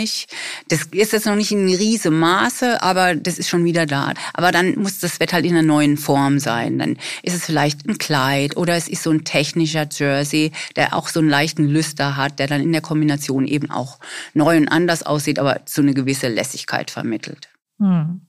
Das 0.69 0.83
ist 0.93 1.12
jetzt 1.12 1.26
noch 1.26 1.37
nicht 1.37 1.53
in 1.53 1.69
riesem 1.69 2.19
Maße, 2.19 2.83
aber 2.83 3.15
das 3.15 3.38
ist 3.38 3.49
schon 3.49 3.65
wieder 3.65 3.87
da. 3.87 4.12
Aber 4.35 4.53
dann 4.53 4.79
muss 4.79 4.99
das 4.99 5.15
Sweat 5.15 5.33
halt 5.33 5.45
in 5.45 5.53
einer 5.53 5.62
neuen 5.62 5.97
Form 5.97 6.38
sein. 6.38 6.79
Dann 6.79 6.97
ist 7.23 7.35
es 7.35 7.45
vielleicht 7.45 7.88
ein 7.88 7.99
Kleid 7.99 8.57
oder 8.57 8.75
es 8.75 8.88
ist 8.88 9.03
so 9.03 9.11
ein 9.11 9.25
technischer 9.25 9.88
Jersey, 9.91 10.53
der 10.76 10.95
auch 10.95 11.09
so 11.09 11.21
einen 11.21 11.29
leichten 11.29 11.67
Lüster 11.67 12.17
hat, 12.17 12.38
der 12.38 12.47
dann 12.47 12.62
in 12.62 12.73
der 12.73 12.83
Kombination 12.83 13.47
eben 13.47 13.71
auch 13.71 13.99
neu 14.35 14.57
und 14.57 14.69
anders 14.69 15.05
aussieht, 15.05 15.38
aber 15.38 15.61
so 15.65 15.83
eine 15.83 15.95
gewisse 15.95 16.29
Lässigkeit 16.29 16.91
vermittelt. 16.91 17.49
Hm. 17.79 18.21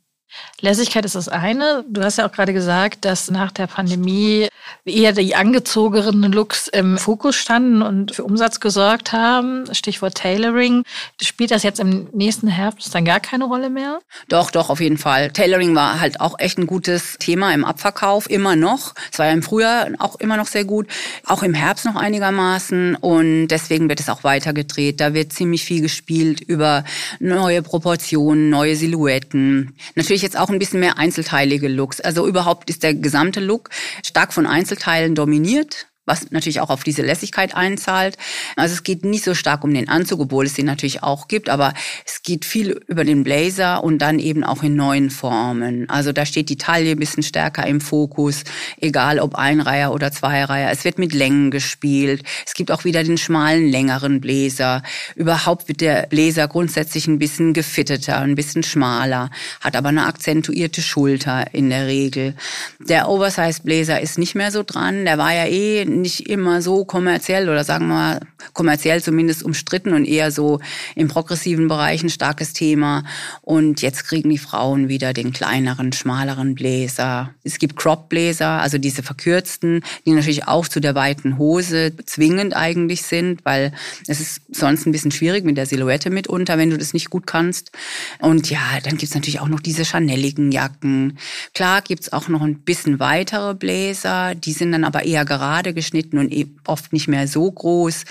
Lässigkeit 0.60 1.06
ist 1.06 1.16
das 1.16 1.30
eine. 1.30 1.86
Du 1.90 2.02
hast 2.02 2.18
ja 2.18 2.28
auch 2.28 2.32
gerade 2.32 2.54
gesagt, 2.54 3.06
dass 3.06 3.30
nach 3.30 3.52
der 3.52 3.68
Pandemie 3.68 4.48
eher 4.86 5.12
die 5.14 5.36
angezogenen 5.36 6.32
Looks 6.32 6.68
im 6.68 6.98
Fokus 6.98 7.36
standen 7.36 7.82
und 7.82 8.16
für 8.16 8.24
Umsatz 8.24 8.60
gesorgt 8.60 9.12
haben. 9.12 9.66
Stichwort 9.74 10.16
Tailoring. 10.16 10.84
Spielt 11.22 11.52
das 11.52 11.64
jetzt 11.64 11.80
im 11.80 12.10
nächsten 12.14 12.48
Herbst 12.48 12.94
dann 12.96 13.06
gar 13.06 13.20
keine 13.20 13.46
Rolle 13.46 13.70
mehr? 13.70 14.00
Doch, 14.30 14.52
doch, 14.52 14.70
auf 14.70 14.80
jeden 14.80 14.98
Fall. 14.98 15.32
Tailoring 15.32 15.76
war 15.76 16.00
halt 16.00 16.22
auch 16.22 16.40
echt 16.40 16.58
ein 16.58 16.68
gutes 16.68 17.18
Thema 17.20 17.54
im 17.54 17.66
Abverkauf, 17.66 18.30
immer 18.30 18.56
noch. 18.56 18.94
Es 19.12 19.20
war 19.20 19.28
ja 19.28 19.34
im 19.34 19.44
Frühjahr 19.44 19.90
auch 20.00 20.16
immer 20.16 20.38
noch 20.38 20.48
sehr 20.48 20.66
gut, 20.66 20.88
auch 21.26 21.44
im 21.44 21.54
Herbst 21.54 21.86
noch 21.86 21.96
einigermaßen 21.96 22.96
und 22.96 23.48
deswegen 23.50 23.90
wird 23.90 24.00
es 24.00 24.10
auch 24.10 24.24
weiter 24.24 24.54
gedreht. 24.54 25.00
Da 25.02 25.14
wird 25.14 25.34
ziemlich 25.34 25.64
viel 25.66 25.82
gespielt 25.82 26.42
über 26.42 26.84
neue 27.20 27.62
Proportionen, 27.62 28.50
neue 28.50 28.76
Silhouetten. 28.76 29.76
Natürlich 29.96 30.17
jetzt 30.22 30.38
auch 30.38 30.50
ein 30.50 30.60
bisschen 30.60 30.80
mehr 30.80 30.98
einzelteilige 30.98 31.68
Looks. 31.68 32.02
Also 32.02 32.28
überhaupt 32.28 32.70
ist 32.70 32.84
der 32.84 32.94
gesamte 32.94 33.40
Look 33.40 33.70
stark 34.06 34.34
von 34.34 34.46
Einzelteilen 34.46 35.16
dominiert 35.16 35.88
was 36.08 36.32
natürlich 36.32 36.62
auch 36.62 36.70
auf 36.70 36.84
diese 36.84 37.04
Lässigkeit 37.04 37.54
einzahlt. 37.56 38.18
Also 38.56 38.74
es 38.74 38.84
geht 38.84 39.06
nicht 39.06 39.24
so 39.24 39.36
stark 39.36 39.64
um 39.64 39.74
den 39.74 39.90
Anzug, 39.90 40.22
obwohl 40.22 40.46
es 40.46 40.54
den 40.54 40.66
natürlich 40.66 41.04
auch 41.04 41.28
gibt, 41.28 41.50
aber 41.50 41.74
es 42.06 42.24
geht 42.24 42.46
viel 42.46 42.80
über 42.88 43.04
den 43.04 43.24
Blazer 43.24 43.84
und 43.84 44.00
dann 44.00 44.18
eben 44.18 44.44
auch 44.44 44.64
in 44.64 44.76
neuen 44.76 45.10
Formen. 45.10 45.90
Also 45.90 46.14
da 46.14 46.26
steht 46.26 46.50
die 46.50 46.58
Taille 46.58 46.92
ein 46.92 47.00
bisschen 47.00 47.24
stärker 47.24 47.68
im 47.68 47.82
Fokus, 47.82 48.44
egal 48.80 49.20
ob 49.20 49.36
Einreiher 49.36 49.92
oder 49.94 50.12
Zweireiher. 50.12 50.72
Es 50.72 50.86
wird 50.86 50.98
mit 50.98 51.14
Längen 51.14 51.52
gespielt. 51.52 52.24
Es 52.46 52.54
gibt 52.54 52.72
auch 52.72 52.86
wieder 52.86 53.04
den 53.04 53.18
schmalen, 53.18 53.68
längeren 53.68 54.22
Bläser. 54.22 54.84
Überhaupt 55.16 55.68
wird 55.68 55.82
der 55.82 56.08
Bläser 56.08 56.48
grundsätzlich 56.48 57.08
ein 57.08 57.20
bisschen 57.20 57.54
gefitteter, 57.54 58.20
ein 58.20 58.36
bisschen 58.36 58.64
schmaler, 58.64 59.30
hat 59.60 59.76
aber 59.76 59.90
eine 59.90 60.06
akzentuierte 60.06 60.82
Schulter 60.82 61.54
in 61.54 61.70
der 61.70 61.88
Regel. 61.88 62.36
Der 62.80 63.10
Oversize 63.10 63.62
Bläser 63.62 64.00
ist 64.00 64.18
nicht 64.18 64.36
mehr 64.36 64.52
so 64.52 64.64
dran. 64.64 65.04
Der 65.04 65.18
war 65.18 65.34
ja 65.34 65.46
eh 65.46 65.86
nicht 66.02 66.30
immer 66.30 66.62
so 66.62 66.86
kommerziell 66.86 67.50
oder 67.50 67.64
sagen 67.64 67.88
wir 67.88 67.94
mal 67.94 68.20
kommerziell 68.54 69.02
zumindest 69.02 69.44
umstritten 69.44 69.94
und 69.94 70.06
eher 70.06 70.32
so 70.32 70.60
im 70.96 71.08
progressiven 71.08 71.68
Bereich 71.68 72.04
ein 72.04 72.10
starkes 72.10 72.54
Thema. 72.54 73.04
Und 73.42 73.82
jetzt 73.82 74.06
kriegen 74.06 74.30
die 74.30 74.38
Frauen 74.38 74.90
wieder 74.90 75.14
den 75.14 75.32
kleineren, 75.32 75.94
schmaleren 75.94 76.56
Bläser. 76.56 77.32
Es 77.44 77.60
gibt 77.60 77.76
Crop-Bläser, 77.76 78.62
also 78.62 78.78
diese 78.78 79.04
verkürzten, 79.04 79.82
die 80.06 80.12
natürlich 80.12 80.48
auch 80.48 80.68
zu 80.68 80.80
der 80.80 80.96
weiten 80.96 81.38
Hose 81.38 81.94
zwingend 82.06 82.56
eigentlich 82.56 83.04
sind, 83.04 83.44
weil 83.46 83.74
es 84.08 84.20
ist 84.20 84.42
sonst 84.52 84.86
ein 84.86 84.92
bisschen 84.92 85.12
schwierig 85.12 85.44
mit 85.44 85.58
der 85.58 85.66
Silhouette 85.66 86.10
mitunter, 86.10 86.58
wenn 86.58 86.70
du 86.70 86.78
das 86.78 86.94
nicht 86.94 87.10
gut 87.10 87.28
kannst. 87.28 87.72
Und 88.20 88.50
ja, 88.50 88.60
dann 88.84 88.98
gibt's 88.98 89.16
natürlich 89.16 89.40
auch 89.40 89.48
noch 89.48 89.62
diese 89.62 89.84
chaneligen 89.84 90.52
Jacken. 90.52 91.18
Klar 91.54 91.82
gibt's 91.82 92.14
auch 92.14 92.28
noch 92.28 92.42
ein 92.42 92.60
bisschen 92.60 93.00
weitere 93.00 93.54
Bläser, 93.54 94.36
die 94.36 94.54
sind 94.54 94.72
dann 94.72 94.84
aber 94.84 95.06
eher 95.06 95.26
gerade 95.26 95.74
geschnitten 95.74 95.87
und 95.94 96.32
e- 96.32 96.56
oft 96.66 96.94
nicht 96.94 97.08
mehr 97.08 97.28
so 97.28 97.52
groß 97.52 98.06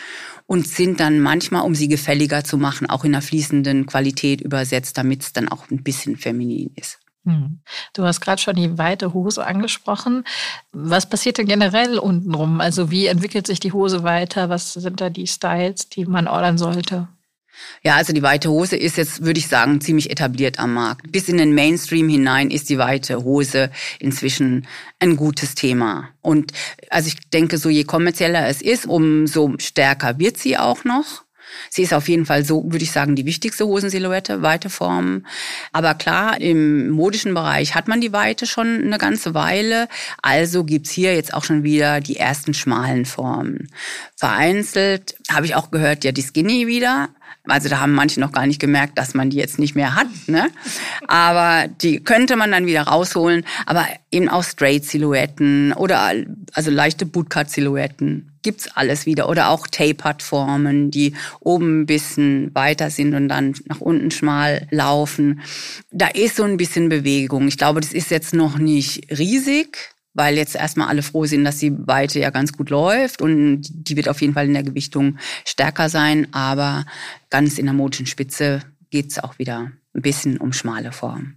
und 0.46 0.66
sind 0.66 1.00
dann 1.00 1.20
manchmal, 1.20 1.62
um 1.62 1.74
sie 1.74 1.88
gefälliger 1.88 2.44
zu 2.44 2.56
machen, 2.58 2.88
auch 2.88 3.04
in 3.04 3.14
einer 3.14 3.22
fließenden 3.22 3.86
Qualität 3.86 4.40
übersetzt, 4.40 4.96
damit 4.98 5.22
es 5.22 5.32
dann 5.32 5.48
auch 5.48 5.70
ein 5.70 5.82
bisschen 5.82 6.16
feminin 6.16 6.70
ist. 6.76 6.98
Hm. 7.24 7.58
Du 7.92 8.04
hast 8.04 8.20
gerade 8.20 8.40
schon 8.40 8.54
die 8.54 8.78
weite 8.78 9.12
Hose 9.12 9.44
angesprochen. 9.44 10.24
Was 10.72 11.08
passiert 11.08 11.38
denn 11.38 11.46
generell 11.46 11.98
untenrum? 11.98 12.60
Also 12.60 12.90
wie 12.92 13.06
entwickelt 13.06 13.48
sich 13.48 13.58
die 13.58 13.72
Hose 13.72 14.04
weiter? 14.04 14.48
Was 14.48 14.74
sind 14.74 15.00
da 15.00 15.10
die 15.10 15.26
Styles, 15.26 15.88
die 15.88 16.06
man 16.06 16.28
ordern 16.28 16.56
sollte? 16.56 17.08
Ja, 17.82 17.96
also 17.96 18.12
die 18.12 18.22
weite 18.22 18.50
Hose 18.50 18.76
ist 18.76 18.96
jetzt, 18.96 19.24
würde 19.24 19.38
ich 19.38 19.48
sagen, 19.48 19.80
ziemlich 19.80 20.10
etabliert 20.10 20.58
am 20.58 20.74
Markt. 20.74 21.12
Bis 21.12 21.28
in 21.28 21.38
den 21.38 21.54
Mainstream 21.54 22.08
hinein 22.08 22.50
ist 22.50 22.68
die 22.68 22.78
weite 22.78 23.22
Hose 23.22 23.70
inzwischen 23.98 24.66
ein 24.98 25.16
gutes 25.16 25.54
Thema. 25.54 26.08
Und 26.20 26.52
also 26.90 27.08
ich 27.08 27.30
denke, 27.30 27.58
so 27.58 27.68
je 27.68 27.84
kommerzieller 27.84 28.46
es 28.48 28.62
ist, 28.62 28.86
umso 28.86 29.54
stärker 29.58 30.18
wird 30.18 30.36
sie 30.36 30.58
auch 30.58 30.84
noch. 30.84 31.26
Sie 31.70 31.82
ist 31.82 31.94
auf 31.94 32.08
jeden 32.08 32.26
Fall 32.26 32.44
so, 32.44 32.64
würde 32.66 32.84
ich 32.84 32.92
sagen, 32.92 33.16
die 33.16 33.26
wichtigste 33.26 33.66
Hosensilhouette, 33.66 34.42
weite 34.42 34.70
Formen. 34.70 35.26
Aber 35.72 35.94
klar, 35.94 36.40
im 36.40 36.90
modischen 36.90 37.34
Bereich 37.34 37.74
hat 37.74 37.88
man 37.88 38.00
die 38.00 38.12
Weite 38.12 38.46
schon 38.46 38.82
eine 38.82 38.98
ganze 38.98 39.34
Weile. 39.34 39.88
Also 40.22 40.64
gibt's 40.64 40.90
hier 40.90 41.14
jetzt 41.14 41.34
auch 41.34 41.44
schon 41.44 41.62
wieder 41.62 42.00
die 42.00 42.16
ersten 42.16 42.54
schmalen 42.54 43.04
Formen. 43.04 43.70
Vereinzelt 44.16 45.16
habe 45.30 45.46
ich 45.46 45.54
auch 45.54 45.70
gehört, 45.70 46.04
ja, 46.04 46.12
die 46.12 46.22
Skinny 46.22 46.66
wieder. 46.66 47.08
Also 47.48 47.68
da 47.68 47.80
haben 47.80 47.94
manche 47.94 48.20
noch 48.20 48.32
gar 48.32 48.46
nicht 48.46 48.60
gemerkt, 48.60 48.98
dass 48.98 49.14
man 49.14 49.30
die 49.30 49.36
jetzt 49.36 49.58
nicht 49.58 49.74
mehr 49.74 49.94
hat. 49.94 50.08
Ne? 50.26 50.48
Aber 51.06 51.68
die 51.68 52.00
könnte 52.00 52.36
man 52.36 52.50
dann 52.50 52.66
wieder 52.66 52.82
rausholen. 52.82 53.44
Aber 53.66 53.86
eben 54.10 54.28
auch 54.28 54.44
Straight-Silhouetten 54.44 55.72
oder 55.72 56.12
also 56.52 56.70
leichte 56.70 57.06
Bootcut-Silhouetten 57.06 58.32
gibt's 58.42 58.68
alles 58.76 59.06
wieder. 59.06 59.28
Oder 59.28 59.50
auch 59.50 59.66
Tapered-Formen, 59.66 60.90
die 60.90 61.14
oben 61.40 61.82
ein 61.82 61.86
bisschen 61.86 62.54
weiter 62.54 62.90
sind 62.90 63.14
und 63.14 63.28
dann 63.28 63.54
nach 63.66 63.80
unten 63.80 64.10
schmal 64.10 64.68
laufen. 64.70 65.40
Da 65.90 66.06
ist 66.06 66.36
so 66.36 66.44
ein 66.44 66.56
bisschen 66.56 66.88
Bewegung. 66.88 67.48
Ich 67.48 67.58
glaube, 67.58 67.80
das 67.80 67.92
ist 67.92 68.10
jetzt 68.10 68.34
noch 68.34 68.58
nicht 68.58 69.10
riesig 69.10 69.95
weil 70.16 70.36
jetzt 70.36 70.56
erstmal 70.56 70.88
alle 70.88 71.02
froh 71.02 71.26
sind, 71.26 71.44
dass 71.44 71.58
die 71.58 71.86
Weite 71.86 72.18
ja 72.18 72.30
ganz 72.30 72.52
gut 72.52 72.70
läuft 72.70 73.20
und 73.20 73.62
die 73.70 73.96
wird 73.96 74.08
auf 74.08 74.20
jeden 74.20 74.32
Fall 74.32 74.46
in 74.46 74.54
der 74.54 74.62
Gewichtung 74.62 75.18
stärker 75.44 75.88
sein, 75.88 76.32
aber 76.32 76.86
ganz 77.30 77.58
in 77.58 77.66
der 77.66 77.74
modischen 77.74 78.06
Spitze 78.06 78.62
geht's 78.90 79.18
auch 79.18 79.38
wieder 79.38 79.72
ein 79.94 80.02
bisschen 80.02 80.38
um 80.38 80.52
schmale 80.52 80.92
Form. 80.92 81.36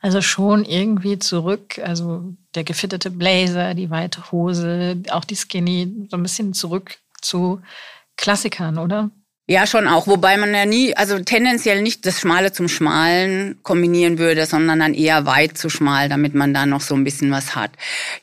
Also 0.00 0.20
schon 0.20 0.64
irgendwie 0.64 1.18
zurück, 1.18 1.78
also 1.82 2.34
der 2.54 2.64
gefittete 2.64 3.10
Blazer, 3.10 3.74
die 3.74 3.90
weite 3.90 4.30
Hose, 4.32 5.00
auch 5.10 5.24
die 5.24 5.36
Skinny, 5.36 6.08
so 6.10 6.16
ein 6.16 6.22
bisschen 6.22 6.52
zurück 6.52 6.98
zu 7.22 7.62
Klassikern, 8.16 8.78
oder? 8.78 9.10
Ja, 9.46 9.66
schon 9.66 9.88
auch. 9.88 10.06
Wobei 10.06 10.38
man 10.38 10.54
ja 10.54 10.64
nie, 10.64 10.96
also 10.96 11.18
tendenziell 11.18 11.82
nicht 11.82 12.06
das 12.06 12.18
Schmale 12.18 12.52
zum 12.52 12.66
Schmalen 12.66 13.58
kombinieren 13.62 14.16
würde, 14.16 14.46
sondern 14.46 14.78
dann 14.80 14.94
eher 14.94 15.26
weit 15.26 15.58
zu 15.58 15.68
schmal, 15.68 16.08
damit 16.08 16.34
man 16.34 16.54
da 16.54 16.64
noch 16.64 16.80
so 16.80 16.94
ein 16.94 17.04
bisschen 17.04 17.30
was 17.30 17.54
hat. 17.54 17.72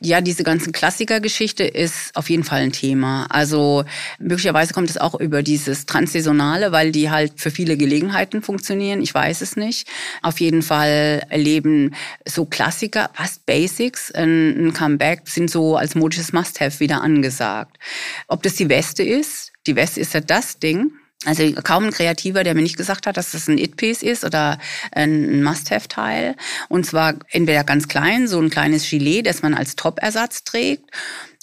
Ja, 0.00 0.20
diese 0.20 0.42
ganzen 0.42 0.72
Klassikergeschichte 0.72 1.62
ist 1.62 2.16
auf 2.16 2.28
jeden 2.28 2.42
Fall 2.42 2.62
ein 2.62 2.72
Thema. 2.72 3.26
Also 3.30 3.84
möglicherweise 4.18 4.74
kommt 4.74 4.90
es 4.90 4.98
auch 4.98 5.14
über 5.14 5.44
dieses 5.44 5.86
Transsaisonale, 5.86 6.72
weil 6.72 6.90
die 6.90 7.08
halt 7.08 7.34
für 7.36 7.52
viele 7.52 7.76
Gelegenheiten 7.76 8.42
funktionieren. 8.42 9.00
Ich 9.00 9.14
weiß 9.14 9.42
es 9.42 9.54
nicht. 9.54 9.86
Auf 10.22 10.40
jeden 10.40 10.62
Fall 10.62 11.22
erleben 11.28 11.94
so 12.26 12.46
Klassiker, 12.46 13.10
fast 13.14 13.46
Basics, 13.46 14.10
ein 14.10 14.72
Comeback, 14.76 15.20
sind 15.26 15.52
so 15.52 15.76
als 15.76 15.94
modisches 15.94 16.32
Must-Have 16.32 16.80
wieder 16.80 17.00
angesagt. 17.00 17.78
Ob 18.26 18.42
das 18.42 18.56
die 18.56 18.68
Weste 18.68 19.04
ist, 19.04 19.52
die 19.68 19.76
Weste 19.76 20.00
ist 20.00 20.14
ja 20.14 20.20
das 20.20 20.58
Ding, 20.58 20.90
also 21.24 21.52
kaum 21.62 21.84
ein 21.84 21.92
Kreativer, 21.92 22.42
der 22.44 22.54
mir 22.54 22.62
nicht 22.62 22.76
gesagt 22.76 23.06
hat, 23.06 23.16
dass 23.16 23.32
das 23.32 23.48
ein 23.48 23.58
It-Piece 23.58 24.02
ist 24.02 24.24
oder 24.24 24.58
ein 24.90 25.42
Must-Have-Teil. 25.42 26.36
Und 26.68 26.84
zwar 26.84 27.14
entweder 27.30 27.64
ganz 27.64 27.88
klein, 27.88 28.26
so 28.26 28.40
ein 28.40 28.50
kleines 28.50 28.88
Gilet, 28.88 29.26
das 29.26 29.42
man 29.42 29.54
als 29.54 29.76
Top-Ersatz 29.76 30.44
trägt. 30.44 30.90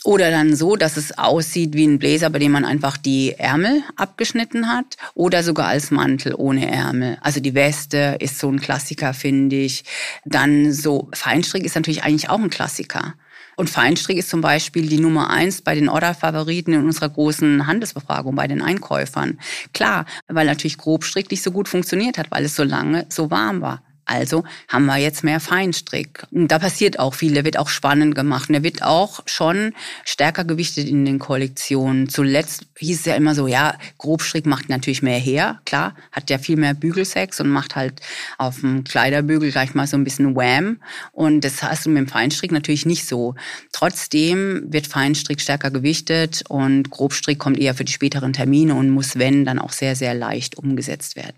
Oder 0.06 0.32
dann 0.32 0.56
so, 0.56 0.78
dass 0.78 0.96
es 0.96 1.18
aussieht 1.18 1.74
wie 1.74 1.86
ein 1.86 2.00
Bläser, 2.00 2.30
bei 2.30 2.40
dem 2.40 2.54
man 2.54 2.64
einfach 2.64 2.96
die 2.96 3.34
Ärmel 3.38 3.84
abgeschnitten 3.98 4.70
hat. 4.70 4.96
Oder 5.14 5.44
sogar 5.44 5.68
als 5.68 5.92
Mantel 5.92 6.36
ohne 6.36 6.72
Ärmel. 6.72 7.18
Also 7.22 7.42
die 7.42 7.54
Weste 7.54 8.18
ist 8.20 8.40
so 8.40 8.50
ein 8.50 8.62
Klassiker, 8.62 9.14
finde 9.14 9.58
ich. 9.58 9.84
Dann 10.24 10.72
so 10.72 11.10
Feinstrick 11.14 11.66
ist 11.66 11.76
natürlich 11.76 12.04
eigentlich 12.04 12.30
auch 12.30 12.40
ein 12.40 12.50
Klassiker. 12.50 13.16
Und 13.60 13.70
Feinstrick 13.70 14.18
ist 14.18 14.30
zum 14.30 14.40
Beispiel 14.40 14.88
die 14.88 15.02
Nummer 15.02 15.30
eins 15.30 15.62
bei 15.62 15.76
den 15.76 15.90
Orderfavoriten 15.90 16.74
in 16.74 16.86
unserer 16.86 17.10
großen 17.10 17.68
Handelsbefragung 17.68 18.34
bei 18.34 18.48
den 18.48 18.62
Einkäufern. 18.62 19.38
Klar, 19.74 20.06
weil 20.30 20.46
natürlich 20.46 20.78
Grobstrick 20.78 21.30
nicht 21.30 21.44
so 21.44 21.52
gut 21.52 21.68
funktioniert 21.68 22.18
hat, 22.18 22.32
weil 22.32 22.46
es 22.46 22.56
so 22.56 22.64
lange 22.64 23.06
so 23.10 23.30
warm 23.32 23.60
war. 23.60 23.84
Also 24.10 24.44
haben 24.68 24.88
wir 24.88 24.98
jetzt 24.98 25.24
mehr 25.24 25.40
Feinstrick. 25.40 26.24
Da 26.32 26.58
passiert 26.58 26.98
auch 26.98 27.14
viel, 27.14 27.36
der 27.36 27.46
wird 27.46 27.60
auch 27.60 27.70
spannend 27.70 28.16
gemacht. 28.16 28.50
Der 28.50 28.64
wird 28.64 28.82
auch 28.82 29.20
schon 29.28 29.74
stärker 30.04 30.46
gewichtet 30.46 30.88
in 30.88 31.06
den 31.06 31.20
Kollektionen. 31.20 32.10
Zuletzt 32.10 32.66
hieß 32.80 33.02
es 33.02 33.06
ja 33.06 33.14
immer 33.14 33.36
so, 33.36 33.46
ja, 33.46 33.78
Grobstrick 34.00 34.48
macht 34.48 34.68
natürlich 34.68 35.04
mehr 35.04 35.20
her. 35.20 35.62
Klar, 35.64 35.96
hat 36.12 36.32
ja 36.32 36.40
viel 36.40 36.58
mehr 36.58 36.74
Bügelsex 36.74 37.40
und 37.40 37.50
macht 37.50 37.76
halt 37.76 38.02
auf 38.40 38.62
dem 38.62 38.84
Kleiderbügel 38.84 39.52
gleich 39.52 39.76
mal 39.76 39.86
so 39.86 39.96
ein 39.96 40.04
bisschen 40.04 40.36
Wham. 40.36 40.82
Und 41.12 41.42
das 41.42 41.62
hast 41.62 41.86
du 41.86 41.92
mit 41.92 42.00
dem 42.00 42.08
Feinstrick 42.08 42.52
natürlich 42.52 42.88
nicht 42.88 43.06
so. 43.06 43.36
Trotzdem 43.72 44.64
wird 44.74 44.88
Feinstrick 44.88 45.40
stärker 45.40 45.70
gewichtet 45.70 46.44
und 46.50 46.90
Grobstrick 46.90 47.38
kommt 47.38 47.60
eher 47.60 47.76
für 47.76 47.86
die 47.86 47.94
späteren 47.94 48.34
Termine 48.34 48.74
und 48.74 48.90
muss, 48.90 49.20
wenn, 49.20 49.46
dann 49.46 49.60
auch 49.60 49.72
sehr, 49.72 49.96
sehr 49.96 50.16
leicht 50.16 50.58
umgesetzt 50.58 51.16
werden. 51.16 51.36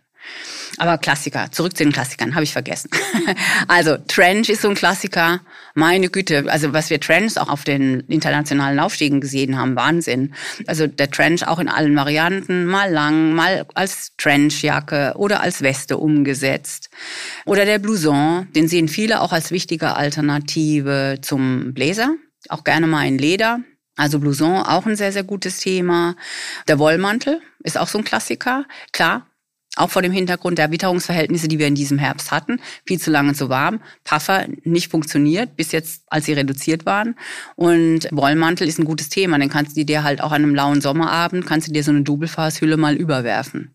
Aber 0.78 0.98
Klassiker, 0.98 1.51
zurück 1.51 1.75
zu 1.75 1.84
den 1.84 1.92
Klassikern, 1.94 2.34
habe 2.34 2.44
ich 2.44 2.54
vergessen. 2.54 2.90
also 3.68 3.98
Trench 4.08 4.50
ist 4.50 4.62
so 4.62 4.70
ein 4.70 4.75
Klassiker. 4.75 5.42
Meine 5.74 6.10
Güte, 6.10 6.46
also 6.48 6.74
was 6.74 6.90
wir 6.90 7.00
Trench 7.00 7.38
auch 7.38 7.50
auf 7.50 7.63
den 7.63 8.01
internationalen 8.01 8.78
Laufstiegen 8.78 9.22
gesehen 9.22 9.58
haben, 9.58 9.75
Wahnsinn. 9.75 10.34
Also 10.68 10.88
der 10.88 11.12
Trench 11.12 11.48
auch 11.48 11.60
in 11.60 11.70
allen 11.70 11.96
Varianten, 11.96 12.66
mal 12.66 12.92
lang, 12.92 13.34
mal 13.34 13.66
als 13.74 14.13
Trenchjacke 14.18 15.13
oder 15.16 15.42
als 15.42 15.62
Weste 15.62 15.98
umgesetzt. 15.98 16.90
Oder 17.46 17.66
der 17.66 17.80
Blouson, 17.80 18.48
den 18.56 18.68
sehen 18.68 18.88
viele 18.88 19.22
auch 19.22 19.34
als 19.34 19.51
wichtige 19.51 19.96
Alternative 19.96 21.20
zum 21.22 21.74
Bläser, 21.74 22.16
auch 22.50 22.63
gerne 22.63 22.88
mal 22.88 23.08
in 23.08 23.18
Leder. 23.18 23.60
Also 23.98 24.20
Blouson 24.20 24.63
auch 24.63 24.86
ein 24.86 24.96
sehr, 24.96 25.12
sehr 25.12 25.24
gutes 25.24 25.60
Thema. 25.60 26.16
Der 26.68 26.80
Wollmantel 26.80 27.42
ist 27.60 27.78
auch 27.78 27.88
so 27.88 27.98
ein 27.98 28.04
Klassiker. 28.04 28.66
Klar, 28.94 29.28
auch 29.82 29.90
vor 29.90 30.02
dem 30.02 30.12
Hintergrund 30.12 30.58
der 30.58 30.72
Witterungsverhältnisse, 30.72 31.48
die 31.48 31.60
wir 31.60 31.68
in 31.68 31.76
diesem 31.76 31.98
Herbst 31.98 32.32
hatten, 32.32 32.60
viel 32.86 33.00
zu 33.00 33.12
lange 33.12 33.34
zu 33.34 33.50
warm. 33.50 33.82
Puffer 34.04 34.46
nicht 34.64 34.92
funktioniert, 34.92 35.56
bis 35.56 35.72
jetzt, 35.72 36.04
als 36.08 36.26
sie 36.26 36.34
reduziert 36.34 36.86
waren. 36.86 37.16
Und 37.56 38.08
Wollmantel 38.12 38.68
ist 38.68 38.80
ein 38.80 38.86
gutes 38.86 39.10
Thema. 39.10 39.38
Den 39.40 39.50
kannst 39.50 39.76
du 39.76 39.84
dir 39.84 40.04
halt 40.04 40.22
auch 40.22 40.32
an 40.32 40.44
einem 40.44 40.56
lauen 40.56 40.82
Sommerabend, 40.82 41.46
kannst 41.46 41.68
du 41.68 41.72
dir 41.72 41.84
so 41.84 41.92
eine 41.92 42.04
Doublefasshülle 42.04 42.78
mal 42.78 42.96
überwerfen. 42.96 43.74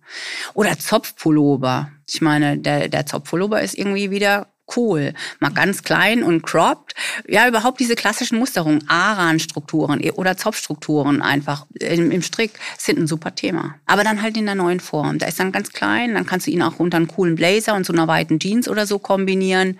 Oder 0.54 0.78
Zopfpullover. 0.78 1.90
Ich 2.08 2.20
meine, 2.20 2.58
der, 2.58 2.88
der 2.88 3.06
Zopfpullover 3.06 3.60
ist 3.60 3.76
irgendwie 3.76 4.10
wieder 4.10 4.46
cool. 4.76 5.14
Mal 5.40 5.50
ganz 5.50 5.82
klein 5.82 6.22
und 6.22 6.42
cropped. 6.42 6.94
Ja, 7.28 7.46
überhaupt 7.46 7.80
diese 7.80 7.94
klassischen 7.94 8.38
Musterungen, 8.38 8.84
Aran-Strukturen 8.88 10.00
oder 10.12 10.36
Zopfstrukturen 10.36 11.22
einfach 11.22 11.66
im, 11.74 12.10
im, 12.10 12.22
Strick 12.22 12.52
sind 12.78 12.98
ein 12.98 13.06
super 13.06 13.34
Thema. 13.34 13.76
Aber 13.86 14.04
dann 14.04 14.22
halt 14.22 14.36
in 14.36 14.46
der 14.46 14.54
neuen 14.54 14.80
Form. 14.80 15.18
Da 15.18 15.26
ist 15.26 15.38
dann 15.38 15.52
ganz 15.52 15.72
klein, 15.72 16.14
dann 16.14 16.26
kannst 16.26 16.46
du 16.46 16.50
ihn 16.50 16.62
auch 16.62 16.78
unter 16.78 16.96
einen 16.96 17.08
coolen 17.08 17.36
Blazer 17.36 17.74
und 17.74 17.86
so 17.86 17.92
einer 17.92 18.08
weiten 18.08 18.38
Jeans 18.38 18.68
oder 18.68 18.86
so 18.86 18.98
kombinieren. 18.98 19.78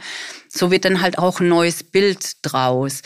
So 0.49 0.71
wird 0.71 0.85
dann 0.85 1.01
halt 1.01 1.19
auch 1.19 1.41
ein 1.41 1.49
neues 1.49 1.83
Bild 1.83 2.37
draus 2.43 3.03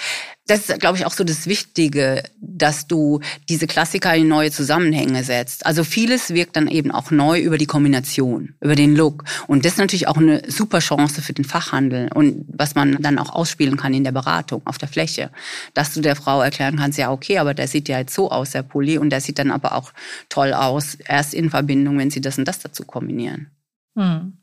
das 0.51 0.69
ist, 0.69 0.81
glaube 0.81 0.99
ich, 0.99 1.07
auch 1.07 1.13
so 1.13 1.23
das 1.23 1.47
Wichtige, 1.47 2.25
dass 2.41 2.89
du 2.89 3.21
diese 3.49 3.69
Klassiker 3.69 4.15
in 4.17 4.27
neue 4.27 4.51
Zusammenhänge 4.51 5.23
setzt. 5.23 5.65
Also 5.65 5.85
vieles 5.85 6.35
wirkt 6.35 6.57
dann 6.57 6.67
eben 6.67 6.91
auch 6.91 7.13
neu 7.13 7.41
über 7.41 7.57
die 7.57 7.67
Kombination, 7.67 8.55
über 8.61 8.75
den 8.75 8.97
Look. 8.97 9.23
Und 9.47 9.65
das 9.65 9.73
ist 9.73 9.79
natürlich 9.79 10.09
auch 10.09 10.17
eine 10.17 10.43
super 10.51 10.81
Chance 10.81 11.23
für 11.23 11.33
den 11.33 11.45
Fachhandel 11.45 12.11
und 12.13 12.45
was 12.49 12.75
man 12.75 13.01
dann 13.01 13.19
auch 13.19 13.31
ausspielen 13.31 13.77
kann 13.77 13.95
in 13.95 14.03
der 14.03 14.11
Beratung 14.11 14.63
auf 14.65 14.77
der 14.77 14.89
Fläche. 14.89 15.31
Dass 15.75 15.95
du 15.95 16.01
der 16.01 16.17
Frau 16.17 16.43
erklären 16.43 16.77
kannst, 16.77 16.99
ja, 16.99 17.13
okay, 17.13 17.39
aber 17.39 17.55
der 17.55 17.69
sieht 17.69 17.89
ja 17.89 17.99
jetzt 17.99 18.15
so 18.15 18.31
aus, 18.31 18.51
der 18.51 18.65
Pulli, 18.65 18.99
und 18.99 19.11
der 19.11 19.21
sieht 19.21 19.39
dann 19.39 19.53
aber 19.53 19.77
auch 19.77 19.93
toll 20.29 20.53
aus, 20.53 20.97
erst 20.97 21.33
in 21.33 21.51
Verbindung, 21.51 21.97
wenn 21.99 22.11
sie 22.11 22.21
das 22.21 22.39
und 22.39 22.47
das 22.47 22.59
dazu 22.59 22.85
kombinieren. 22.85 23.51
Hm. 23.97 24.40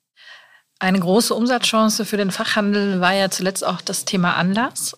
Eine 0.80 1.00
große 1.00 1.34
Umsatzchance 1.34 2.06
für 2.06 2.18
den 2.18 2.32
Fachhandel 2.32 3.02
war 3.02 3.14
ja 3.14 3.30
zuletzt 3.30 3.66
auch 3.66 3.82
das 3.82 4.06
Thema 4.06 4.36
Anlass. 4.36 4.96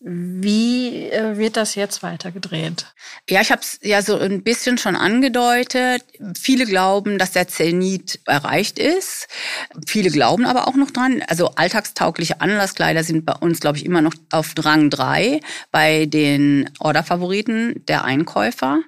Wie 0.00 1.08
äh, 1.10 1.36
wird 1.36 1.56
das 1.56 1.76
jetzt 1.76 2.02
weitergedreht? 2.02 2.86
Ja, 3.28 3.40
ich 3.40 3.52
habe 3.52 3.62
es 3.62 3.78
ja 3.82 4.02
so 4.02 4.18
ein 4.18 4.42
bisschen 4.42 4.78
schon 4.78 4.96
angedeutet. 4.96 6.02
Viele 6.36 6.66
glauben, 6.66 7.18
dass 7.18 7.30
der 7.30 7.46
Zenit 7.46 8.20
erreicht 8.26 8.80
ist. 8.80 9.28
Viele 9.86 10.10
glauben 10.10 10.46
aber 10.46 10.66
auch 10.66 10.74
noch 10.74 10.90
dran. 10.90 11.22
Also 11.28 11.52
alltagstaugliche 11.54 12.40
Anlasskleider 12.40 13.04
sind 13.04 13.24
bei 13.24 13.34
uns, 13.34 13.60
glaube 13.60 13.78
ich, 13.78 13.84
immer 13.84 14.00
noch 14.00 14.14
auf 14.32 14.54
Rang 14.58 14.90
drei 14.90 15.40
bei 15.70 16.06
den 16.06 16.68
Orderfavoriten 16.80 17.84
der 17.86 18.04
Einkäufer. 18.04 18.80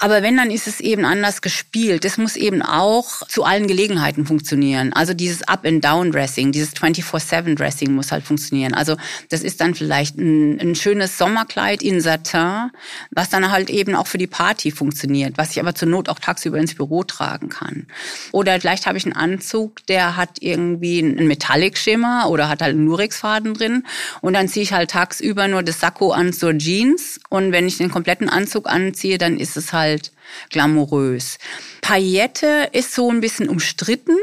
Aber 0.00 0.22
wenn, 0.22 0.36
dann 0.36 0.50
ist 0.50 0.68
es 0.68 0.80
eben 0.80 1.04
anders 1.04 1.42
gespielt. 1.42 2.04
Das 2.04 2.18
muss 2.18 2.36
eben 2.36 2.62
auch 2.62 3.26
zu 3.26 3.42
allen 3.42 3.66
Gelegenheiten 3.66 4.26
funktionieren. 4.26 4.92
Also 4.92 5.12
dieses 5.12 5.42
Up-and-Down-Dressing, 5.42 6.52
dieses 6.52 6.72
24-7-Dressing 6.76 7.92
muss 7.92 8.12
halt 8.12 8.24
funktionieren. 8.24 8.74
Also 8.74 8.96
das 9.28 9.42
ist 9.42 9.60
dann 9.60 9.74
vielleicht 9.74 10.16
ein, 10.16 10.60
ein 10.60 10.74
schönes 10.76 11.18
Sommerkleid 11.18 11.82
in 11.82 12.00
Satin, 12.00 12.70
was 13.10 13.28
dann 13.28 13.50
halt 13.50 13.70
eben 13.70 13.96
auch 13.96 14.06
für 14.06 14.18
die 14.18 14.28
Party 14.28 14.70
funktioniert, 14.70 15.36
was 15.36 15.50
ich 15.50 15.60
aber 15.60 15.74
zur 15.74 15.88
Not 15.88 16.08
auch 16.08 16.20
tagsüber 16.20 16.58
ins 16.58 16.76
Büro 16.76 17.02
tragen 17.02 17.48
kann. 17.48 17.88
Oder 18.30 18.60
vielleicht 18.60 18.86
habe 18.86 18.98
ich 18.98 19.04
einen 19.04 19.16
Anzug, 19.16 19.84
der 19.86 20.16
hat 20.16 20.38
irgendwie 20.40 21.00
einen 21.00 21.26
Metallic-Schimmer 21.26 22.28
oder 22.28 22.48
hat 22.48 22.62
halt 22.62 22.76
einen 22.76 22.86
Lurex-Faden 22.86 23.54
drin 23.54 23.84
und 24.20 24.34
dann 24.34 24.46
ziehe 24.46 24.62
ich 24.62 24.72
halt 24.72 24.92
tagsüber 24.92 25.48
nur 25.48 25.64
das 25.64 25.80
Sakko 25.80 26.12
an 26.12 26.32
zur 26.32 26.56
Jeans 26.56 27.18
und 27.30 27.50
wenn 27.50 27.66
ich 27.66 27.78
den 27.78 27.90
kompletten 27.90 28.28
Anzug 28.28 28.68
anziehe, 28.68 29.18
dann 29.18 29.38
ist 29.38 29.56
es 29.56 29.72
halt 29.72 29.87
halt 29.88 30.12
glamourös. 30.50 31.38
Paillette 31.80 32.68
ist 32.72 32.94
so 32.94 33.10
ein 33.10 33.20
bisschen 33.20 33.48
umstritten. 33.48 34.16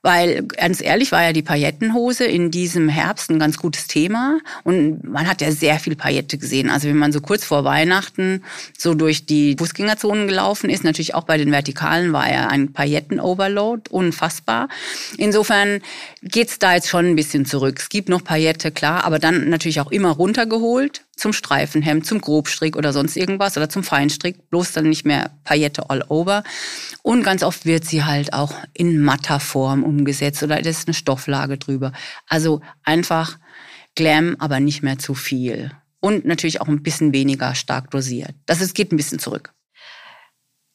Weil 0.00 0.44
ganz 0.44 0.80
ehrlich 0.80 1.10
war 1.10 1.24
ja 1.24 1.32
die 1.32 1.42
Paillettenhose 1.42 2.24
in 2.24 2.52
diesem 2.52 2.88
Herbst 2.88 3.30
ein 3.30 3.40
ganz 3.40 3.56
gutes 3.56 3.88
Thema 3.88 4.38
und 4.62 5.02
man 5.02 5.26
hat 5.26 5.40
ja 5.40 5.50
sehr 5.50 5.80
viel 5.80 5.96
Paillette 5.96 6.38
gesehen. 6.38 6.70
Also 6.70 6.86
wenn 6.86 6.96
man 6.96 7.10
so 7.10 7.20
kurz 7.20 7.44
vor 7.44 7.64
Weihnachten 7.64 8.44
so 8.78 8.94
durch 8.94 9.26
die 9.26 9.56
Fußgängerzonen 9.58 10.28
gelaufen 10.28 10.70
ist, 10.70 10.84
natürlich 10.84 11.16
auch 11.16 11.24
bei 11.24 11.36
den 11.36 11.50
Vertikalen 11.50 12.12
war 12.12 12.32
ja 12.32 12.46
ein 12.46 12.72
Pailletten-Overload, 12.72 13.90
unfassbar. 13.90 14.68
Insofern 15.16 15.80
geht's 16.22 16.60
da 16.60 16.74
jetzt 16.74 16.88
schon 16.88 17.06
ein 17.06 17.16
bisschen 17.16 17.44
zurück. 17.44 17.78
Es 17.80 17.88
gibt 17.88 18.08
noch 18.08 18.22
Paillette, 18.22 18.70
klar, 18.70 19.04
aber 19.04 19.18
dann 19.18 19.50
natürlich 19.50 19.80
auch 19.80 19.90
immer 19.90 20.12
runtergeholt 20.12 21.07
zum 21.18 21.32
Streifenhemd, 21.32 22.06
zum 22.06 22.20
Grobstrick 22.20 22.76
oder 22.76 22.92
sonst 22.92 23.16
irgendwas 23.16 23.56
oder 23.56 23.68
zum 23.68 23.82
Feinstrick, 23.82 24.48
bloß 24.50 24.72
dann 24.72 24.88
nicht 24.88 25.04
mehr 25.04 25.30
Paillette 25.44 25.90
all 25.90 26.04
over. 26.08 26.44
Und 27.02 27.22
ganz 27.22 27.42
oft 27.42 27.66
wird 27.66 27.84
sie 27.84 28.04
halt 28.04 28.32
auch 28.32 28.54
in 28.72 29.02
matter 29.02 29.40
Form 29.40 29.82
umgesetzt 29.82 30.42
oder 30.42 30.62
da 30.62 30.70
ist 30.70 30.86
eine 30.86 30.94
Stofflage 30.94 31.58
drüber. 31.58 31.92
Also 32.26 32.60
einfach 32.84 33.38
Glam, 33.94 34.36
aber 34.38 34.60
nicht 34.60 34.82
mehr 34.82 34.98
zu 34.98 35.14
viel. 35.14 35.72
Und 36.00 36.24
natürlich 36.24 36.60
auch 36.60 36.68
ein 36.68 36.84
bisschen 36.84 37.12
weniger 37.12 37.56
stark 37.56 37.90
dosiert. 37.90 38.34
Das 38.46 38.60
ist, 38.60 38.74
geht 38.74 38.92
ein 38.92 38.96
bisschen 38.96 39.18
zurück. 39.18 39.52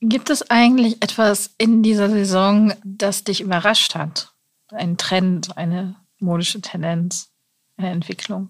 Gibt 0.01 0.29
es 0.29 0.49
eigentlich 0.49 1.01
etwas 1.01 1.51
in 1.57 1.81
dieser 1.81 2.09
Saison, 2.09 2.73
das 2.83 3.23
dich 3.23 3.39
überrascht 3.39 3.95
hat? 3.95 4.33
Ein 4.67 4.97
Trend, 4.97 5.57
eine 5.57 5.95
modische 6.19 6.59
Tendenz, 6.59 7.29
eine 7.77 7.91
Entwicklung? 7.91 8.49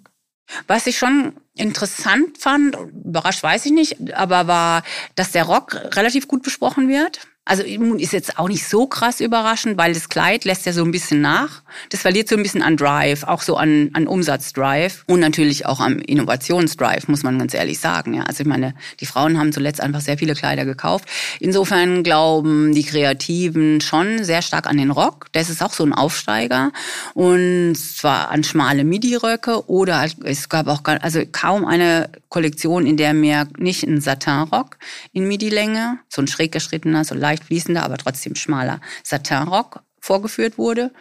Was 0.68 0.88
ich 0.88 0.98
schon 0.98 1.34
interessant 1.56 2.38
fand, 2.38 2.76
überrascht 3.06 3.44
weiß 3.44 3.66
ich 3.66 3.72
nicht, 3.72 4.14
aber 4.14 4.48
war, 4.48 4.84
dass 5.16 5.32
der 5.32 5.44
Rock 5.44 5.76
relativ 5.96 6.28
gut 6.28 6.44
besprochen 6.44 6.90
wird. 6.90 7.20
Also 7.46 7.64
ist 7.64 8.14
jetzt 8.14 8.40
auch 8.40 8.48
nicht 8.48 8.66
so 8.66 8.88
krass 8.88 9.20
überraschend, 9.20 9.78
weil 9.78 9.94
das 9.94 10.08
Kleid 10.08 10.46
lässt 10.46 10.66
ja 10.66 10.72
so 10.72 10.82
ein 10.82 10.92
bisschen 10.92 11.20
nach. 11.20 11.62
Das 11.90 12.02
verliert 12.02 12.30
so 12.30 12.38
ein 12.38 12.44
bisschen 12.44 12.62
an 12.62 12.78
Drive, 12.78 13.26
auch 13.26 13.42
so 13.42 13.58
an, 13.58 13.90
an 13.92 14.08
Umsatzdrive 14.08 15.04
und 15.08 15.20
natürlich 15.20 15.66
auch 15.66 15.82
am 15.82 16.00
Innovationsdrive, 16.00 17.10
muss 17.10 17.24
man 17.24 17.38
ganz 17.38 17.54
ehrlich 17.54 17.80
sagen. 17.80 18.14
Ja, 18.14 18.24
also 18.24 18.44
ich 18.44 18.48
meine, 18.48 18.74
die 19.02 19.06
Frauen 19.06 19.38
haben 19.38 19.52
zuletzt 19.52 19.82
einfach 19.82 20.00
sehr 20.00 20.18
viele 20.18 20.36
Kleider 20.36 20.64
gekauft. 20.64 21.10
Insofern 21.42 22.04
glauben 22.04 22.74
die 22.74 22.86
Kreativen 22.86 23.82
schon 23.82 24.24
sehr 24.24 24.42
stark 24.42 24.66
an 24.66 24.78
den 24.78 24.92
Rock. 24.92 25.26
Das 25.34 25.50
ist 25.50 25.62
auch 25.62 25.74
so 25.74 25.84
ein 25.84 25.94
Aufsteiger 25.94 26.72
und 27.14 27.76
zwar 27.76 28.32
an 28.32 28.46
schmale 28.46 28.86
Midi-Röcke 28.86 29.70
oder 29.70 30.06
es 30.24 30.48
gab 30.48 30.68
auch 30.68 30.82
also 30.86 31.22
kaum 31.30 31.66
eine 31.66 32.10
Kollektion, 32.30 32.88
in 32.88 32.98
der 32.98 33.14
mir 33.14 33.48
nicht 33.58 33.84
ein 33.84 34.02
Satin-Rock 34.02 34.78
in 35.12 35.28
Midi-Länge, 35.28 36.00
so 36.10 36.22
ein 36.22 36.28
schräg 36.28 36.52
geschrittener, 36.52 37.04
so 37.04 37.14
leicht 37.14 37.33
leicht 37.34 37.46
fließender, 37.46 37.84
aber 37.84 37.98
trotzdem 37.98 38.36
schmaler 38.36 38.80
Satinrock 39.04 39.82
vorgeführt 40.00 40.58
wurde. 40.58 40.92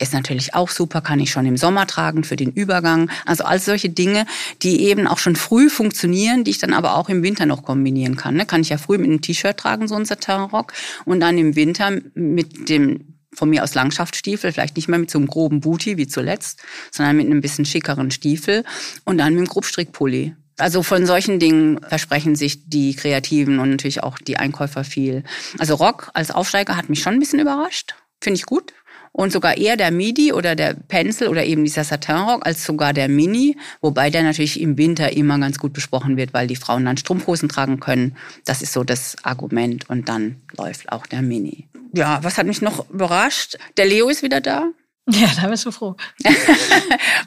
ist 0.00 0.12
natürlich 0.12 0.54
auch 0.54 0.70
super, 0.70 1.00
kann 1.00 1.20
ich 1.20 1.30
schon 1.30 1.46
im 1.46 1.56
Sommer 1.56 1.86
tragen 1.86 2.24
für 2.24 2.36
den 2.36 2.50
Übergang. 2.50 3.10
Also 3.26 3.44
all 3.44 3.60
solche 3.60 3.88
Dinge, 3.88 4.26
die 4.62 4.82
eben 4.82 5.06
auch 5.06 5.18
schon 5.18 5.36
früh 5.36 5.70
funktionieren, 5.70 6.42
die 6.42 6.50
ich 6.50 6.58
dann 6.58 6.72
aber 6.72 6.96
auch 6.96 7.08
im 7.08 7.22
Winter 7.22 7.46
noch 7.46 7.62
kombinieren 7.62 8.16
kann. 8.16 8.34
Ne? 8.34 8.44
Kann 8.44 8.60
ich 8.60 8.70
ja 8.70 8.78
früh 8.78 8.98
mit 8.98 9.08
einem 9.08 9.20
T-Shirt 9.20 9.56
tragen, 9.56 9.86
so 9.86 9.94
ein 9.94 10.04
Satinrock, 10.04 10.72
und 11.04 11.20
dann 11.20 11.38
im 11.38 11.54
Winter 11.54 11.92
mit 12.14 12.68
dem 12.68 13.14
von 13.32 13.50
mir 13.50 13.64
aus 13.64 13.74
Langschaftsstiefel, 13.74 14.52
vielleicht 14.52 14.76
nicht 14.76 14.88
mehr 14.88 14.98
mit 14.98 15.10
so 15.10 15.18
einem 15.18 15.26
groben 15.26 15.60
Booty 15.60 15.96
wie 15.96 16.06
zuletzt, 16.06 16.62
sondern 16.92 17.16
mit 17.16 17.26
einem 17.26 17.40
bisschen 17.40 17.64
schickeren 17.64 18.12
Stiefel 18.12 18.64
und 19.04 19.18
dann 19.18 19.32
mit 19.32 19.40
einem 19.40 19.48
Grobstrickpulli. 19.48 20.36
Also 20.56 20.82
von 20.82 21.06
solchen 21.06 21.38
Dingen 21.38 21.80
versprechen 21.82 22.36
sich 22.36 22.68
die 22.68 22.94
Kreativen 22.94 23.58
und 23.58 23.70
natürlich 23.70 24.02
auch 24.02 24.18
die 24.18 24.36
Einkäufer 24.36 24.84
viel. 24.84 25.24
Also 25.58 25.74
Rock 25.74 26.10
als 26.14 26.30
Aufsteiger 26.30 26.76
hat 26.76 26.88
mich 26.88 27.02
schon 27.02 27.14
ein 27.14 27.20
bisschen 27.20 27.40
überrascht. 27.40 27.94
Finde 28.20 28.38
ich 28.38 28.46
gut. 28.46 28.72
Und 29.16 29.32
sogar 29.32 29.56
eher 29.56 29.76
der 29.76 29.92
Midi 29.92 30.32
oder 30.32 30.56
der 30.56 30.74
Pencil 30.74 31.28
oder 31.28 31.44
eben 31.44 31.62
dieser 31.62 31.84
Satinrock 31.84 32.44
als 32.44 32.64
sogar 32.64 32.92
der 32.92 33.08
Mini, 33.08 33.56
wobei 33.80 34.10
der 34.10 34.24
natürlich 34.24 34.60
im 34.60 34.76
Winter 34.76 35.12
immer 35.12 35.38
ganz 35.38 35.58
gut 35.58 35.72
besprochen 35.72 36.16
wird, 36.16 36.34
weil 36.34 36.48
die 36.48 36.56
Frauen 36.56 36.84
dann 36.84 36.96
Strumpfhosen 36.96 37.48
tragen 37.48 37.78
können. 37.78 38.16
Das 38.44 38.60
ist 38.60 38.72
so 38.72 38.82
das 38.82 39.16
Argument 39.22 39.88
und 39.88 40.08
dann 40.08 40.42
läuft 40.56 40.90
auch 40.90 41.06
der 41.06 41.22
Mini. 41.22 41.68
Ja, 41.92 42.24
was 42.24 42.38
hat 42.38 42.46
mich 42.46 42.60
noch 42.60 42.90
überrascht? 42.90 43.56
Der 43.76 43.86
Leo 43.86 44.08
ist 44.08 44.24
wieder 44.24 44.40
da. 44.40 44.70
Ja, 45.06 45.28
da 45.38 45.48
bist 45.48 45.66
du 45.66 45.70
froh. 45.70 45.96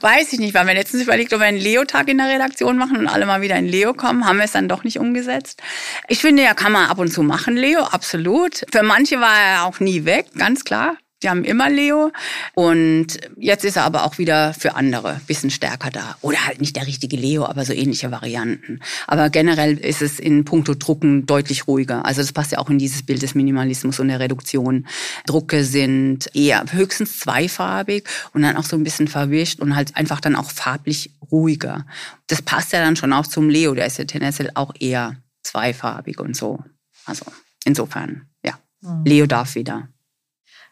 Weiß 0.01 0.33
ich 0.33 0.39
nicht, 0.39 0.55
weil 0.55 0.65
wir 0.65 0.73
letztens 0.73 1.03
überlegt, 1.03 1.31
ob 1.33 1.41
wir 1.41 1.45
einen 1.45 1.59
Leo-Tag 1.59 2.07
in 2.07 2.17
der 2.17 2.27
Redaktion 2.27 2.75
machen 2.77 2.97
und 2.97 3.07
alle 3.07 3.27
mal 3.27 3.41
wieder 3.41 3.55
in 3.55 3.67
Leo 3.67 3.93
kommen. 3.93 4.25
Haben 4.25 4.37
wir 4.37 4.45
es 4.45 4.51
dann 4.51 4.67
doch 4.67 4.83
nicht 4.83 4.97
umgesetzt. 4.97 5.61
Ich 6.07 6.19
finde, 6.19 6.41
ja, 6.41 6.55
kann 6.55 6.71
man 6.71 6.89
ab 6.89 6.97
und 6.97 7.11
zu 7.11 7.21
machen, 7.21 7.55
Leo, 7.55 7.81
absolut. 7.81 8.65
Für 8.71 8.81
manche 8.81 9.19
war 9.19 9.37
er 9.37 9.65
auch 9.65 9.79
nie 9.79 10.05
weg, 10.05 10.27
ganz 10.35 10.63
klar. 10.63 10.97
Die 11.23 11.29
haben 11.29 11.43
immer 11.43 11.67
Leo 11.69 12.11
und 12.53 13.19
jetzt 13.37 13.65
ist 13.65 13.75
er 13.75 13.85
aber 13.85 14.03
auch 14.03 14.19
wieder 14.19 14.53
für 14.53 14.75
andere 14.75 15.19
bisschen 15.25 15.49
stärker 15.49 15.89
da. 15.89 16.15
Oder 16.21 16.45
halt 16.45 16.61
nicht 16.61 16.75
der 16.75 16.85
richtige 16.85 17.17
Leo, 17.17 17.45
aber 17.45 17.65
so 17.65 17.73
ähnliche 17.73 18.11
Varianten. 18.11 18.81
Aber 19.07 19.31
generell 19.31 19.77
ist 19.77 20.03
es 20.03 20.19
in 20.19 20.45
puncto 20.45 20.75
Drucken 20.75 21.25
deutlich 21.25 21.67
ruhiger. 21.67 22.05
Also 22.05 22.21
das 22.21 22.33
passt 22.33 22.51
ja 22.51 22.59
auch 22.59 22.69
in 22.69 22.77
dieses 22.77 23.03
Bild 23.03 23.23
des 23.23 23.33
Minimalismus 23.33 23.99
und 23.99 24.09
der 24.09 24.19
Reduktion. 24.19 24.85
Drucke 25.25 25.63
sind 25.63 26.29
eher 26.35 26.63
höchstens 26.71 27.17
zweifarbig 27.17 28.07
und 28.33 28.43
dann 28.43 28.55
auch 28.55 28.65
so 28.65 28.75
ein 28.75 28.83
bisschen 28.83 29.07
verwischt 29.07 29.59
und 29.59 29.75
halt 29.75 29.95
einfach 29.95 30.21
dann 30.21 30.35
auch 30.35 30.51
farblich 30.51 31.11
ruhiger. 31.31 31.87
Das 32.27 32.43
passt 32.43 32.73
ja 32.73 32.79
dann 32.79 32.95
schon 32.95 33.11
auch 33.11 33.25
zum 33.25 33.49
Leo, 33.49 33.73
der 33.73 33.87
ist 33.87 33.97
ja 33.97 34.05
tendenziell 34.05 34.51
auch 34.53 34.73
eher 34.79 35.15
zweifarbig 35.41 36.19
und 36.19 36.35
so. 36.35 36.63
Also 37.05 37.25
insofern, 37.65 38.27
ja. 38.45 38.59
Mhm. 38.81 39.03
Leo 39.03 39.25
darf 39.25 39.55
wieder. 39.55 39.89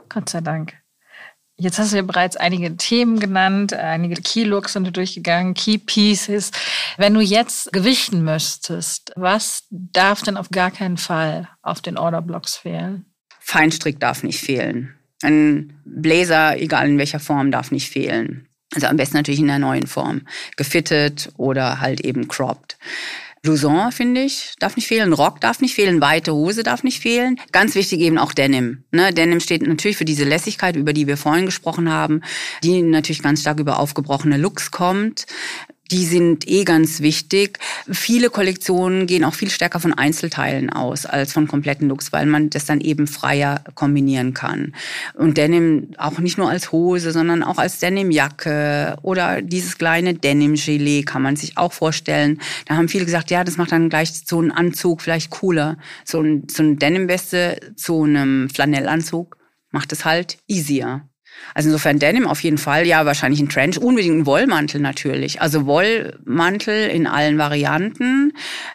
Gott 0.10 0.30
sei 0.30 0.41
Dank. 0.41 0.74
Jetzt 1.58 1.80
hast 1.80 1.94
du 1.94 1.96
ja 1.96 2.02
bereits 2.02 2.36
einige 2.36 2.76
Themen 2.76 3.18
genannt, 3.18 3.74
einige 3.74 4.22
Key-Looks 4.22 4.74
sind 4.74 4.86
du 4.86 4.91
durchgegangen, 4.91 5.54
Key-Pieces. 5.54 6.52
Wenn 6.98 7.13
du 7.13 7.22
jetzt 7.22 7.72
gewichten 7.72 8.26
müsstest, 8.26 9.13
was 9.15 9.65
darf 9.70 10.22
denn 10.22 10.36
auf 10.36 10.50
gar 10.50 10.70
keinen 10.70 10.98
Fall 10.98 11.48
auf 11.62 11.82
den 11.82 11.98
Orderblocks 11.98 12.58
fehlen? 12.58 13.06
Feinstrick 13.39 14.02
darf 14.02 14.24
nicht 14.24 14.41
fehlen. 14.41 14.96
Ein 15.22 15.80
Blazer, 15.86 16.60
egal 16.60 16.89
in 16.89 16.98
welcher 16.98 17.22
Form, 17.22 17.52
darf 17.52 17.72
nicht 17.72 17.89
fehlen. 17.89 18.50
Also 18.74 18.88
am 18.88 18.98
besten 18.98 19.15
natürlich 19.15 19.39
in 19.39 19.48
der 19.48 19.60
neuen 19.60 19.88
Form. 19.88 20.28
Gefittet 20.58 21.32
oder 21.38 21.80
halt 21.80 22.02
eben 22.02 22.28
cropped. 22.28 22.78
Blouson, 23.46 23.92
finde 23.92 24.22
ich, 24.22 24.56
darf 24.60 24.76
nicht 24.76 24.88
fehlen. 24.88 25.14
Rock 25.14 25.40
darf 25.40 25.62
nicht 25.62 25.76
fehlen. 25.76 26.02
Weite 26.02 26.34
Hose 26.34 26.64
darf 26.64 26.84
nicht 26.84 27.00
fehlen. 27.00 27.40
Ganz 27.52 27.76
wichtig 27.76 28.02
eben 28.02 28.18
auch 28.18 28.34
Denim. 28.34 28.84
Ne? 28.92 29.14
Denim 29.14 29.40
steht 29.40 29.62
natürlich 29.62 29.98
für 29.98 30.06
diese 30.06 30.24
Lässigkeit, 30.24 30.76
über 30.76 30.94
die 30.94 31.08
wir 31.08 31.16
vorhin 31.16 31.46
gesprochen 31.46 31.92
haben, 31.92 32.22
die 32.64 32.82
natürlich 32.82 33.22
ganz 33.22 33.42
stark 33.42 33.60
über 33.60 33.80
aufgebrochene 33.80 34.38
Looks 34.38 34.72
kommt 34.72 35.28
die 35.91 36.06
sind 36.06 36.48
eh 36.48 36.63
ganz 36.63 37.02
wichtig. 37.02 37.60
Viele 37.91 38.30
Kollektionen 38.30 39.06
gehen 39.08 39.24
auch 39.24 39.34
viel 39.34 39.50
stärker 39.50 39.80
von 39.80 39.93
Einzelteilen 39.93 40.69
aus 40.71 41.06
als 41.06 41.34
von 41.34 41.48
kompletten 41.48 41.89
Looks, 41.89 42.12
weil 42.12 42.26
man 42.26 42.50
das 42.50 42.65
dann 42.65 42.82
eben 42.82 43.08
freier 43.08 43.63
kombinieren 43.76 44.34
kann. 44.34 44.74
Und 45.13 45.38
Denim 45.38 45.89
auch 45.98 46.17
nicht 46.19 46.38
nur 46.38 46.50
als 46.50 46.71
Hose, 46.71 47.12
sondern 47.12 47.43
auch 47.43 47.58
als 47.58 47.80
Denimjacke 47.80 48.98
oder 49.02 49.41
dieses 49.41 49.78
kleine 49.78 50.13
Denim-Gilet 50.13 51.06
kann 51.06 51.21
man 51.21 51.36
sich 51.36 51.58
auch 51.58 51.74
vorstellen. 51.74 52.41
Da 52.65 52.76
haben 52.76 52.89
viele 52.89 53.06
gesagt, 53.06 53.30
ja, 53.30 53.43
das 53.43 53.58
macht 53.58 53.71
dann 53.71 53.89
gleich 53.89 54.12
so 54.26 54.39
einen 54.39 54.52
Anzug 54.52 55.02
vielleicht 55.02 55.30
cooler. 55.30 55.78
So 56.04 56.21
ein, 56.21 56.48
so 56.50 56.63
ein 56.63 56.80
Denim-Weste 56.80 57.60
zu 57.76 58.04
einem 58.04 58.50
Flanellanzug 58.50 59.38
macht 59.71 59.91
es 59.91 60.06
halt 60.06 60.38
easier. 60.48 61.08
Also 61.54 61.69
insofern 61.69 62.00
Denim 62.00 62.28
auf 62.28 62.41
jeden 62.41 62.58
Fall, 62.58 62.86
ja, 62.86 63.06
wahrscheinlich 63.06 63.39
ein 63.39 63.50
Trench, 63.50 63.78
unbedingt 63.78 64.17
ein 64.17 64.26
Wollmantel 64.26 64.82
natürlich. 64.82 65.41
Also 65.41 65.65
Wollmantel 65.65 66.89
in 66.89 67.08
allen 67.08 67.38
Varianten. 67.38 68.34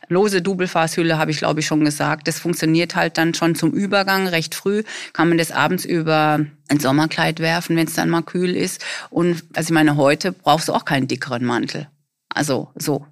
Lose 0.09 0.41
Doublefasshülle 0.41 1.19
habe 1.19 1.31
ich 1.31 1.39
glaube 1.39 1.61
ich 1.61 1.67
schon 1.67 1.85
gesagt. 1.85 2.27
Das 2.27 2.39
funktioniert 2.39 2.97
halt 2.97 3.19
dann 3.19 3.35
schon 3.35 3.55
zum 3.55 3.73
Übergang 3.73 4.27
recht 4.27 4.55
früh. 4.55 4.83
Kann 5.13 5.29
man 5.29 5.39
das 5.39 5.53
abends 5.53 5.85
über 5.85 6.41
ein 6.69 6.81
Sommerkleid 6.81 7.41
werfen, 7.41 7.77
wenn 7.77 7.87
es 7.87 7.95
dann 7.95 8.09
mal 8.09 8.23
kühl 8.23 8.57
ist. 8.57 8.85
Und 9.11 9.43
also 9.55 9.69
ich 9.69 9.75
meine, 9.75 9.97
heute 9.97 10.33
brauchst 10.33 10.69
du 10.69 10.73
auch 10.73 10.85
keinen 10.85 11.09
dickeren 11.09 11.45
Mantel. 11.45 11.89
Also 12.29 12.71
so. 12.77 13.07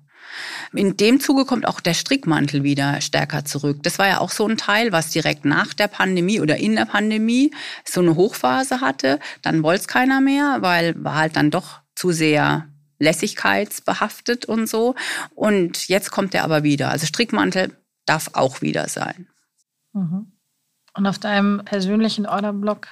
In 0.72 0.96
dem 0.96 1.20
Zuge 1.20 1.44
kommt 1.44 1.66
auch 1.66 1.80
der 1.80 1.94
Strickmantel 1.94 2.62
wieder 2.62 3.00
stärker 3.00 3.44
zurück. 3.44 3.82
Das 3.82 3.98
war 3.98 4.06
ja 4.08 4.20
auch 4.20 4.30
so 4.30 4.46
ein 4.46 4.56
Teil, 4.56 4.92
was 4.92 5.10
direkt 5.10 5.44
nach 5.44 5.74
der 5.74 5.88
Pandemie 5.88 6.40
oder 6.40 6.56
in 6.56 6.76
der 6.76 6.84
Pandemie 6.84 7.52
so 7.84 8.00
eine 8.00 8.16
Hochphase 8.16 8.80
hatte. 8.80 9.18
Dann 9.42 9.62
wollte 9.62 9.82
es 9.82 9.88
keiner 9.88 10.20
mehr, 10.20 10.58
weil 10.60 11.02
war 11.02 11.14
halt 11.14 11.36
dann 11.36 11.50
doch 11.50 11.80
zu 11.94 12.12
sehr 12.12 12.68
lässigkeitsbehaftet 12.98 14.44
und 14.44 14.68
so. 14.68 14.94
Und 15.34 15.88
jetzt 15.88 16.10
kommt 16.10 16.34
er 16.34 16.44
aber 16.44 16.62
wieder. 16.62 16.90
Also 16.90 17.06
Strickmantel 17.06 17.76
darf 18.06 18.30
auch 18.32 18.60
wieder 18.60 18.88
sein. 18.88 19.28
Mhm. 19.92 20.32
Und 20.94 21.06
auf 21.06 21.18
deinem 21.18 21.64
persönlichen 21.64 22.26
Orderblock 22.26 22.88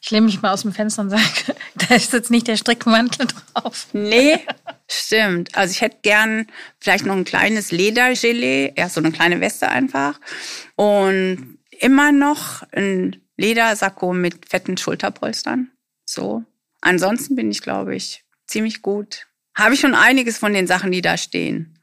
ich 0.00 0.10
lehne 0.10 0.26
mich 0.26 0.40
mal 0.42 0.52
aus 0.52 0.62
dem 0.62 0.72
Fenster 0.72 1.02
und 1.02 1.10
sage, 1.10 1.22
da 1.74 1.94
ist 1.94 2.12
jetzt 2.12 2.30
nicht 2.30 2.46
der 2.46 2.56
Strickmantel 2.56 3.26
drauf. 3.26 3.88
Nee, 3.92 4.46
stimmt. 4.92 5.54
Also 5.56 5.72
ich 5.72 5.80
hätte 5.80 5.98
gern 6.02 6.46
vielleicht 6.78 7.06
noch 7.06 7.16
ein 7.16 7.24
kleines 7.24 7.70
Ledergelee, 7.70 8.72
ja, 8.76 8.88
so 8.88 9.00
eine 9.00 9.12
kleine 9.12 9.40
Weste 9.40 9.68
einfach. 9.68 10.20
Und 10.76 11.58
immer 11.78 12.12
noch 12.12 12.62
ein 12.72 13.16
Ledersacko 13.36 14.12
mit 14.12 14.48
fetten 14.48 14.76
Schulterpolstern. 14.76 15.70
So. 16.04 16.44
Ansonsten 16.80 17.36
bin 17.36 17.50
ich, 17.50 17.62
glaube 17.62 17.94
ich, 17.94 18.24
ziemlich 18.46 18.82
gut. 18.82 19.26
Habe 19.54 19.74
ich 19.74 19.80
schon 19.80 19.94
einiges 19.94 20.38
von 20.38 20.52
den 20.52 20.66
Sachen, 20.66 20.92
die 20.92 21.02
da 21.02 21.16
stehen. 21.16 21.78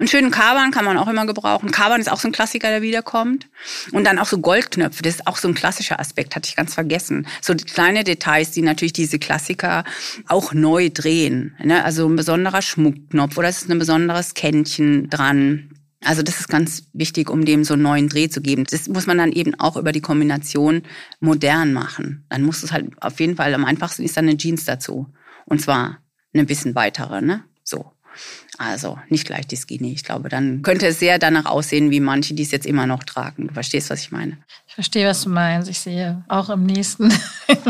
Einen 0.00 0.08
schönen 0.08 0.30
Kaban 0.30 0.70
kann 0.70 0.86
man 0.86 0.96
auch 0.96 1.08
immer 1.08 1.26
gebrauchen. 1.26 1.70
Kaban 1.70 2.00
ist 2.00 2.10
auch 2.10 2.18
so 2.18 2.26
ein 2.26 2.32
Klassiker, 2.32 2.68
der 2.68 2.80
wiederkommt. 2.80 3.48
Und 3.92 4.04
dann 4.04 4.18
auch 4.18 4.24
so 4.24 4.38
Goldknöpfe, 4.38 5.02
das 5.02 5.16
ist 5.16 5.26
auch 5.26 5.36
so 5.36 5.46
ein 5.46 5.52
klassischer 5.52 6.00
Aspekt, 6.00 6.34
hatte 6.34 6.48
ich 6.48 6.56
ganz 6.56 6.72
vergessen. 6.72 7.26
So 7.42 7.54
kleine 7.54 8.02
Details, 8.02 8.50
die 8.50 8.62
natürlich 8.62 8.94
diese 8.94 9.18
Klassiker 9.18 9.84
auch 10.26 10.54
neu 10.54 10.88
drehen. 10.88 11.54
Ne? 11.62 11.84
Also 11.84 12.08
ein 12.08 12.16
besonderer 12.16 12.62
Schmuckknopf 12.62 13.36
oder 13.36 13.48
es 13.48 13.60
ist 13.60 13.70
ein 13.70 13.78
besonderes 13.78 14.32
Kännchen 14.32 15.10
dran. 15.10 15.68
Also 16.02 16.22
das 16.22 16.40
ist 16.40 16.48
ganz 16.48 16.84
wichtig, 16.94 17.28
um 17.28 17.44
dem 17.44 17.62
so 17.64 17.74
einen 17.74 17.82
neuen 17.82 18.08
Dreh 18.08 18.30
zu 18.30 18.40
geben. 18.40 18.64
Das 18.70 18.88
muss 18.88 19.06
man 19.06 19.18
dann 19.18 19.32
eben 19.32 19.54
auch 19.60 19.76
über 19.76 19.92
die 19.92 20.00
Kombination 20.00 20.82
modern 21.20 21.74
machen. 21.74 22.24
Dann 22.30 22.42
muss 22.42 22.62
es 22.62 22.72
halt 22.72 22.90
auf 23.02 23.20
jeden 23.20 23.36
Fall 23.36 23.52
am 23.52 23.66
einfachsten 23.66 24.02
ist 24.04 24.16
dann 24.16 24.26
eine 24.26 24.38
Jeans 24.38 24.64
dazu. 24.64 25.12
Und 25.44 25.60
zwar 25.60 25.98
eine 26.32 26.46
bisschen 26.46 26.74
weitere, 26.74 27.20
ne? 27.20 27.44
So. 27.64 27.92
Also 28.58 28.98
nicht 29.08 29.26
gleich 29.26 29.46
die 29.46 29.56
Skinny. 29.56 29.92
Ich 29.92 30.04
glaube, 30.04 30.28
dann 30.28 30.62
könnte 30.62 30.86
es 30.86 30.98
sehr 30.98 31.18
danach 31.18 31.46
aussehen, 31.46 31.90
wie 31.90 32.00
manche, 32.00 32.34
die 32.34 32.42
es 32.42 32.50
jetzt 32.50 32.66
immer 32.66 32.86
noch 32.86 33.04
tragen. 33.04 33.48
Du 33.48 33.54
verstehst, 33.54 33.88
was 33.90 34.02
ich 34.02 34.12
meine. 34.12 34.38
Ich 34.66 34.74
verstehe, 34.74 35.06
was 35.08 35.22
du 35.22 35.30
meinst. 35.30 35.68
Ich 35.70 35.80
sehe 35.80 36.22
auch 36.28 36.50
im 36.50 36.66
nächsten 36.66 37.12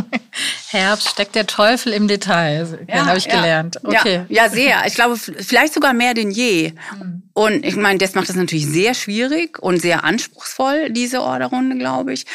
Herbst 0.71 1.09
steckt 1.09 1.35
der 1.35 1.47
Teufel 1.47 1.93
im 1.93 2.09
Detail. 2.09 2.87
Ja, 2.89 3.07
habe 3.07 3.19
ich 3.19 3.27
ja. 3.27 3.37
gelernt. 3.37 3.79
Okay. 3.85 4.25
Ja, 4.29 4.45
ja, 4.45 4.49
sehr. 4.51 4.87
Ich 4.87 4.95
glaube, 4.95 5.17
vielleicht 5.17 5.75
sogar 5.75 5.93
mehr 5.93 6.15
denn 6.15 6.31
je. 6.31 6.73
Mhm. 6.99 7.23
Und 7.33 7.65
ich 7.65 7.77
meine, 7.77 7.99
das 7.99 8.15
macht 8.15 8.29
das 8.29 8.37
natürlich 8.37 8.67
sehr 8.67 8.95
schwierig 8.95 9.59
und 9.61 9.81
sehr 9.81 10.05
anspruchsvoll, 10.05 10.91
diese 10.91 11.23
Orderrunde, 11.23 11.79
glaube 11.79 12.13
ich. 12.13 12.27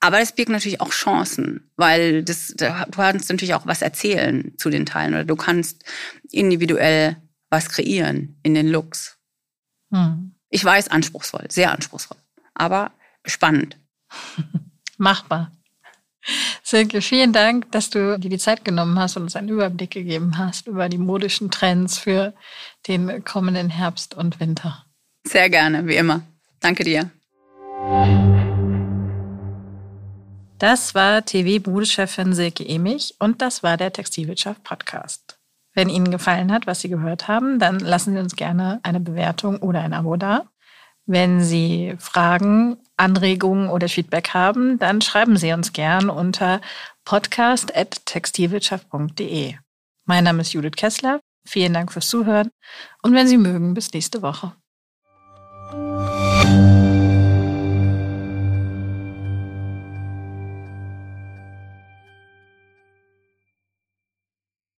Aber 0.00 0.20
es 0.20 0.32
birgt 0.32 0.50
natürlich 0.50 0.80
auch 0.80 0.90
Chancen, 0.90 1.70
weil 1.76 2.22
das, 2.22 2.54
du 2.56 2.66
kannst 2.94 3.30
natürlich 3.30 3.54
auch 3.54 3.66
was 3.66 3.80
erzählen 3.80 4.52
zu 4.58 4.68
den 4.68 4.84
Teilen 4.84 5.14
oder 5.14 5.24
du 5.24 5.34
kannst 5.34 5.82
individuell 6.30 7.16
was 7.54 7.68
kreieren 7.68 8.36
in 8.42 8.54
den 8.54 8.68
Looks. 8.68 9.16
Hm. 9.92 10.34
Ich 10.50 10.64
weiß, 10.64 10.88
anspruchsvoll, 10.88 11.46
sehr 11.50 11.72
anspruchsvoll, 11.72 12.18
aber 12.52 12.90
spannend. 13.24 13.76
Machbar. 14.98 15.52
Silke, 16.62 17.00
vielen 17.00 17.32
Dank, 17.32 17.70
dass 17.70 17.90
du 17.90 18.18
dir 18.18 18.30
die 18.30 18.38
Zeit 18.38 18.64
genommen 18.64 18.98
hast 18.98 19.16
und 19.16 19.24
uns 19.24 19.36
einen 19.36 19.50
Überblick 19.50 19.92
gegeben 19.92 20.38
hast 20.38 20.66
über 20.66 20.88
die 20.88 20.98
modischen 20.98 21.50
Trends 21.50 21.98
für 21.98 22.32
den 22.88 23.24
kommenden 23.24 23.70
Herbst 23.70 24.14
und 24.14 24.40
Winter. 24.40 24.84
Sehr 25.24 25.48
gerne, 25.48 25.86
wie 25.86 25.96
immer. 25.96 26.22
Danke 26.60 26.82
dir. 26.82 27.10
Das 30.58 30.94
war 30.94 31.24
TV-Modechefin 31.24 32.32
Silke 32.32 32.66
Emich 32.66 33.14
und 33.18 33.42
das 33.42 33.62
war 33.62 33.76
der 33.76 33.92
Textilwirtschaft 33.92 34.64
Podcast. 34.64 35.33
Wenn 35.74 35.88
Ihnen 35.88 36.10
gefallen 36.10 36.52
hat, 36.52 36.66
was 36.66 36.80
Sie 36.80 36.88
gehört 36.88 37.28
haben, 37.28 37.58
dann 37.58 37.78
lassen 37.80 38.14
Sie 38.14 38.20
uns 38.20 38.36
gerne 38.36 38.80
eine 38.82 39.00
Bewertung 39.00 39.58
oder 39.58 39.80
ein 39.80 39.92
Abo 39.92 40.16
da. 40.16 40.46
Wenn 41.06 41.42
Sie 41.42 41.96
Fragen, 41.98 42.78
Anregungen 42.96 43.68
oder 43.68 43.88
Feedback 43.88 44.30
haben, 44.30 44.78
dann 44.78 45.02
schreiben 45.02 45.36
Sie 45.36 45.52
uns 45.52 45.72
gern 45.72 46.08
unter 46.08 46.60
podcast.textilwirtschaft.de. 47.04 49.56
Mein 50.06 50.24
Name 50.24 50.40
ist 50.42 50.52
Judith 50.52 50.76
Kessler. 50.76 51.20
Vielen 51.46 51.74
Dank 51.74 51.92
fürs 51.92 52.08
Zuhören 52.08 52.50
und 53.02 53.12
wenn 53.12 53.28
Sie 53.28 53.36
mögen, 53.36 53.74
bis 53.74 53.92
nächste 53.92 54.22
Woche. 54.22 54.54